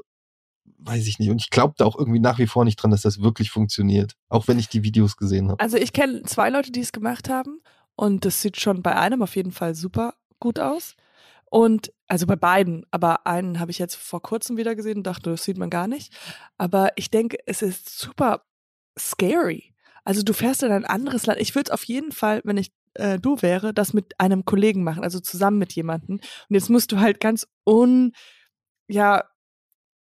[0.85, 1.29] weiß ich nicht.
[1.29, 4.15] Und ich glaube da auch irgendwie nach wie vor nicht dran, dass das wirklich funktioniert.
[4.29, 5.59] Auch wenn ich die Videos gesehen habe.
[5.59, 7.59] Also ich kenne zwei Leute, die es gemacht haben
[7.95, 10.95] und das sieht schon bei einem auf jeden Fall super gut aus.
[11.49, 15.29] Und also bei beiden, aber einen habe ich jetzt vor kurzem wieder gesehen und dachte,
[15.29, 16.13] das sieht man gar nicht.
[16.57, 18.41] Aber ich denke, es ist super
[18.97, 19.73] scary.
[20.03, 21.39] Also du fährst in ein anderes Land.
[21.39, 24.83] Ich würde es auf jeden Fall, wenn ich äh, du wäre, das mit einem Kollegen
[24.83, 26.15] machen, also zusammen mit jemandem.
[26.15, 28.13] Und jetzt musst du halt ganz un,
[28.87, 29.23] ja,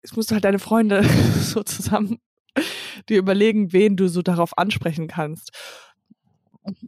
[0.04, 1.04] jetzt musst du halt deine Freunde
[1.42, 2.20] so zusammen
[3.08, 5.52] dir überlegen, wen du so darauf ansprechen kannst.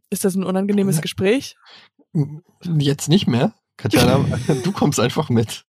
[0.09, 1.55] Ist das ein unangenehmes Gespräch?
[2.78, 3.53] Jetzt nicht mehr.
[3.78, 4.26] Katjana,
[4.64, 5.66] du kommst einfach mit.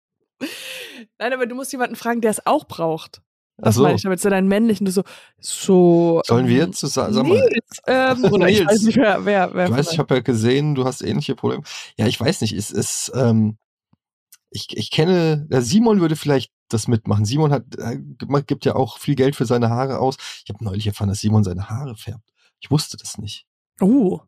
[1.19, 3.21] Nein, aber du musst jemanden fragen, der es auch braucht.
[3.57, 3.83] Das so.
[3.83, 5.03] meine ich damit, so deinen männlichen, du so,
[5.37, 6.21] so.
[6.25, 8.71] Sollen wir ähm, zusammen, sag mal, Nils, ähm, oder ich Nils.
[8.71, 11.63] weiß nicht, wer, wer, wer Ich weiß, ich habe ja gesehen, du hast ähnliche Probleme.
[11.97, 13.57] Ja, ich weiß nicht, es ist, ähm,
[14.51, 17.25] ich, ich kenne, der Simon würde vielleicht das mitmachen.
[17.25, 17.99] Simon hat, äh,
[18.45, 20.17] gibt ja auch viel Geld für seine Haare aus.
[20.43, 22.31] Ich habe neulich erfahren, dass Simon seine Haare färbt.
[22.59, 23.45] Ich wusste das nicht.
[23.81, 24.19] Uh.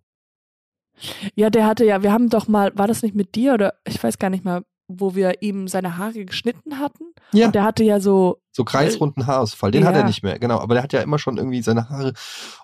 [1.36, 4.02] Ja, der hatte ja, wir haben doch mal, war das nicht mit dir oder ich
[4.02, 4.64] weiß gar nicht mal,
[5.00, 7.04] wo wir ihm seine Haare geschnitten hatten?
[7.34, 9.72] Ja, Und der hatte ja so, so kreisrunden Haarausfall.
[9.72, 10.02] Den hat Ja.
[10.02, 10.60] er nicht mehr, genau.
[10.60, 12.14] Aber der hat ja immer schon irgendwie seine Haare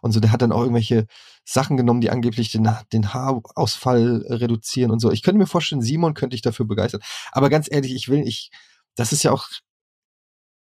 [0.02, 0.20] und so.
[0.20, 1.06] Der hat dann auch irgendwelche
[1.46, 5.12] Sachen genommen, die angeblich den, den Haarausfall reduzieren und so.
[5.12, 7.02] Ich könnte mir vorstellen, Simon könnte ich dafür begeistern.
[7.32, 8.52] Aber ganz ehrlich, ich will, ich,
[8.96, 9.48] das ist ja auch,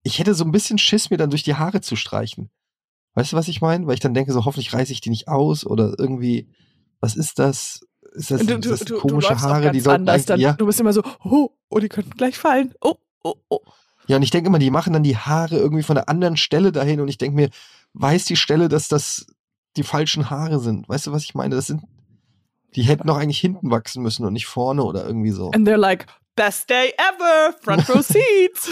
[0.04, 2.50] ich hätte so ein bisschen Schiss, mir dann durch die Haare zu streichen.
[3.14, 3.86] Weißt du, was ich meine?
[3.86, 6.48] Weil ich dann denke, so hoffentlich reiße ich die nicht aus oder irgendwie,
[7.00, 7.80] was ist das?
[8.16, 9.70] Ist das, du, du, das du, du komische auch Haare?
[9.72, 10.24] Die sollten anders.
[10.24, 10.54] Dann, ja.
[10.54, 12.74] Du bist immer so, oh, oh, die könnten gleich fallen.
[12.80, 13.60] Oh, oh, oh.
[14.06, 16.72] Ja, und ich denke immer, die machen dann die Haare irgendwie von der anderen Stelle
[16.72, 17.50] dahin und ich denke mir,
[17.94, 19.26] weiß die Stelle, dass das
[19.76, 20.88] die falschen Haare sind?
[20.88, 21.54] Weißt du, was ich meine?
[21.54, 21.82] Das sind,
[22.74, 25.50] die hätten doch eigentlich hinten wachsen müssen und nicht vorne oder irgendwie so.
[25.50, 26.06] And they're like,
[26.36, 28.70] best day ever, front row seats.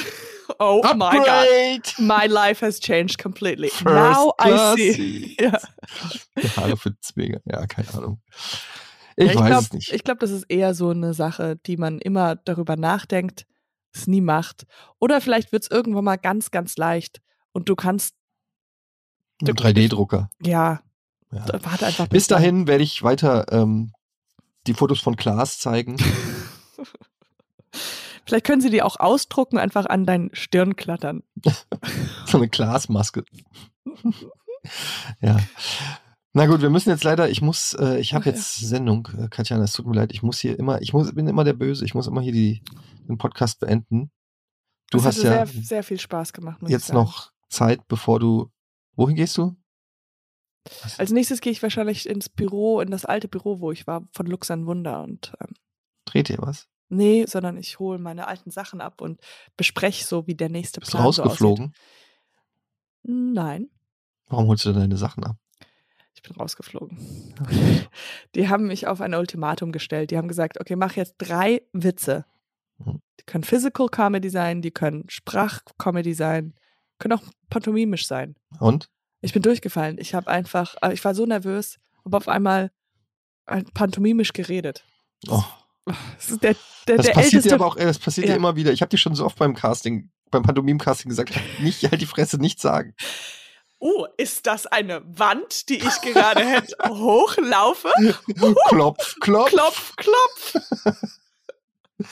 [0.59, 1.27] oh my God.
[1.27, 1.83] Upgrade!
[1.99, 3.69] My life has changed completely.
[3.69, 5.37] First Now I see.
[5.41, 5.59] Ja.
[6.43, 7.41] Die Haare find's mega.
[7.45, 8.21] Ja, keine Ahnung.
[9.17, 9.93] Ich, Ja, ich weiß glaub, nicht.
[9.93, 13.47] Ich glaube, das ist eher so eine Sache, die man immer darüber nachdenkt,
[13.93, 14.67] es nie macht.
[14.99, 17.21] Oder vielleicht wird es irgendwann mal ganz, ganz leicht
[17.53, 18.15] und du kannst,
[19.41, 20.31] Ein 3D-Drucker.
[20.43, 20.81] ja,
[21.31, 21.47] Ja.
[21.63, 23.93] warte einfach Bis dahin werde ich weiter ähm,
[24.67, 25.97] die Fotos von Klaas zeigen.
[28.27, 31.23] Vielleicht können sie die auch ausdrucken, einfach an deinen Stirn klattern.
[32.27, 33.25] So eine Glasmaske.
[35.21, 35.37] ja.
[36.37, 39.63] Na gut, wir müssen jetzt leider, ich muss, äh, ich habe jetzt Sendung, äh, Katjana,
[39.63, 41.95] es tut mir leid, ich muss hier immer, ich muss, bin immer der Böse, ich
[41.95, 42.61] muss immer hier die,
[43.09, 44.11] den Podcast beenden.
[44.91, 46.61] Du das hast ja sehr, sehr viel Spaß gemacht.
[46.61, 48.51] Muss ich jetzt noch Zeit, bevor du,
[48.97, 49.55] wohin gehst du?
[50.83, 54.09] Was- Als nächstes gehe ich wahrscheinlich ins Büro, in das alte Büro, wo ich war,
[54.13, 55.05] von Lux an Wunder.
[55.05, 55.55] Und ähm,
[56.05, 56.67] Dreht ihr was?
[56.89, 59.21] nee, sondern ich hole meine alten Sachen ab und
[59.57, 61.67] bespreche so, wie der nächste Bist du Plan so rausgeflogen?
[61.67, 61.81] aussieht.
[63.05, 63.71] Nein,
[64.27, 65.37] Warum holst du denn deine Sachen ab?
[66.25, 67.35] Ich bin rausgeflogen.
[68.35, 70.11] Die haben mich auf ein Ultimatum gestellt.
[70.11, 72.25] Die haben gesagt, okay, mach jetzt drei Witze.
[72.79, 73.01] Mhm.
[73.21, 76.55] Die können Physical Comedy sein, die können Sprachcomedy sein,
[76.99, 78.37] können auch pantomimisch sein.
[78.59, 78.89] Und?
[79.21, 79.99] Ich bin durchgefallen.
[79.99, 82.71] Ich habe einfach, äh, ich war so nervös, habe auf einmal
[83.75, 84.85] pantomimisch geredet.
[85.29, 85.43] Oh.
[85.85, 86.57] Das ist der,
[86.89, 87.49] der, Das der passiert älteste.
[87.51, 88.37] dir aber auch, äh, das passiert dir Ja.
[88.37, 88.73] immer wieder.
[88.73, 92.39] Ich habe dir schon so oft beim Casting, beim Pantomim-Casting gesagt, nicht halt die Fresse,
[92.39, 92.95] nicht sagen.
[93.87, 97.91] Oh, ist das eine Wand, die ich gerade hätte hochlaufe?
[98.69, 99.51] klopf, klopf.
[99.51, 100.57] Klopf, klopf.
[101.97, 102.05] Die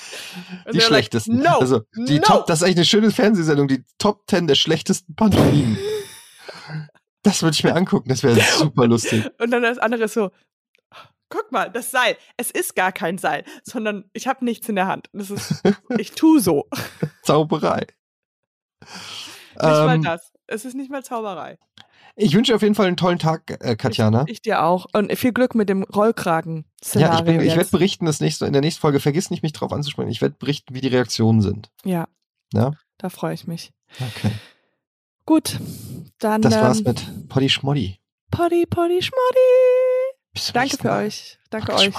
[0.64, 1.38] And they're like, schlechtesten.
[1.42, 2.22] no, also die no.
[2.24, 5.76] Top, das ist eigentlich eine schöne Fernsehsendung, die Top 10 der schlechtesten Pantomimen.
[7.22, 9.28] das würde ich mir angucken, das wäre super lustig.
[9.40, 10.30] Und dann das andere ist so,
[11.28, 12.16] guck mal, das Seil.
[12.36, 15.08] Es ist gar kein Seil, sondern ich habe nichts in der Hand.
[15.12, 15.62] Das ist,
[15.98, 16.68] ich tu so.
[17.24, 17.86] Zauberei.
[18.80, 20.32] Nicht mal Ähm, das.
[20.47, 21.59] Es ist nicht mal Zauberei.
[22.16, 24.24] ich wünsche dir auf jeden Fall einen tollen Tag, äh, Katjana.
[24.26, 24.86] Ich, ich dir auch.
[24.93, 27.12] Und viel Glück mit dem Rollkragen-Szenario.
[27.12, 29.53] ja, ich, bin- ich werde berichten, das nächste, in der nächsten Folge, vergiss nicht, mich
[29.53, 30.11] drauf anzusprechen.
[30.11, 31.70] Ich werde berichten, wie die Reaktionen sind.
[31.84, 32.07] Ja,
[32.53, 32.72] Ja?
[32.99, 33.72] da freue ich mich.
[34.01, 34.32] Okay.
[35.24, 35.59] Gut,
[36.18, 37.99] dann Das war's ähm, mit Poddy Schmoddy.
[38.30, 40.53] Poddy, Poddy, Schmoddy.
[40.53, 41.38] Danke für euch.
[41.51, 41.95] Danke Poddy euch.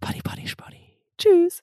[0.00, 0.98] Poddy, Poddy, Schmoddy.
[1.18, 1.62] Tschüss.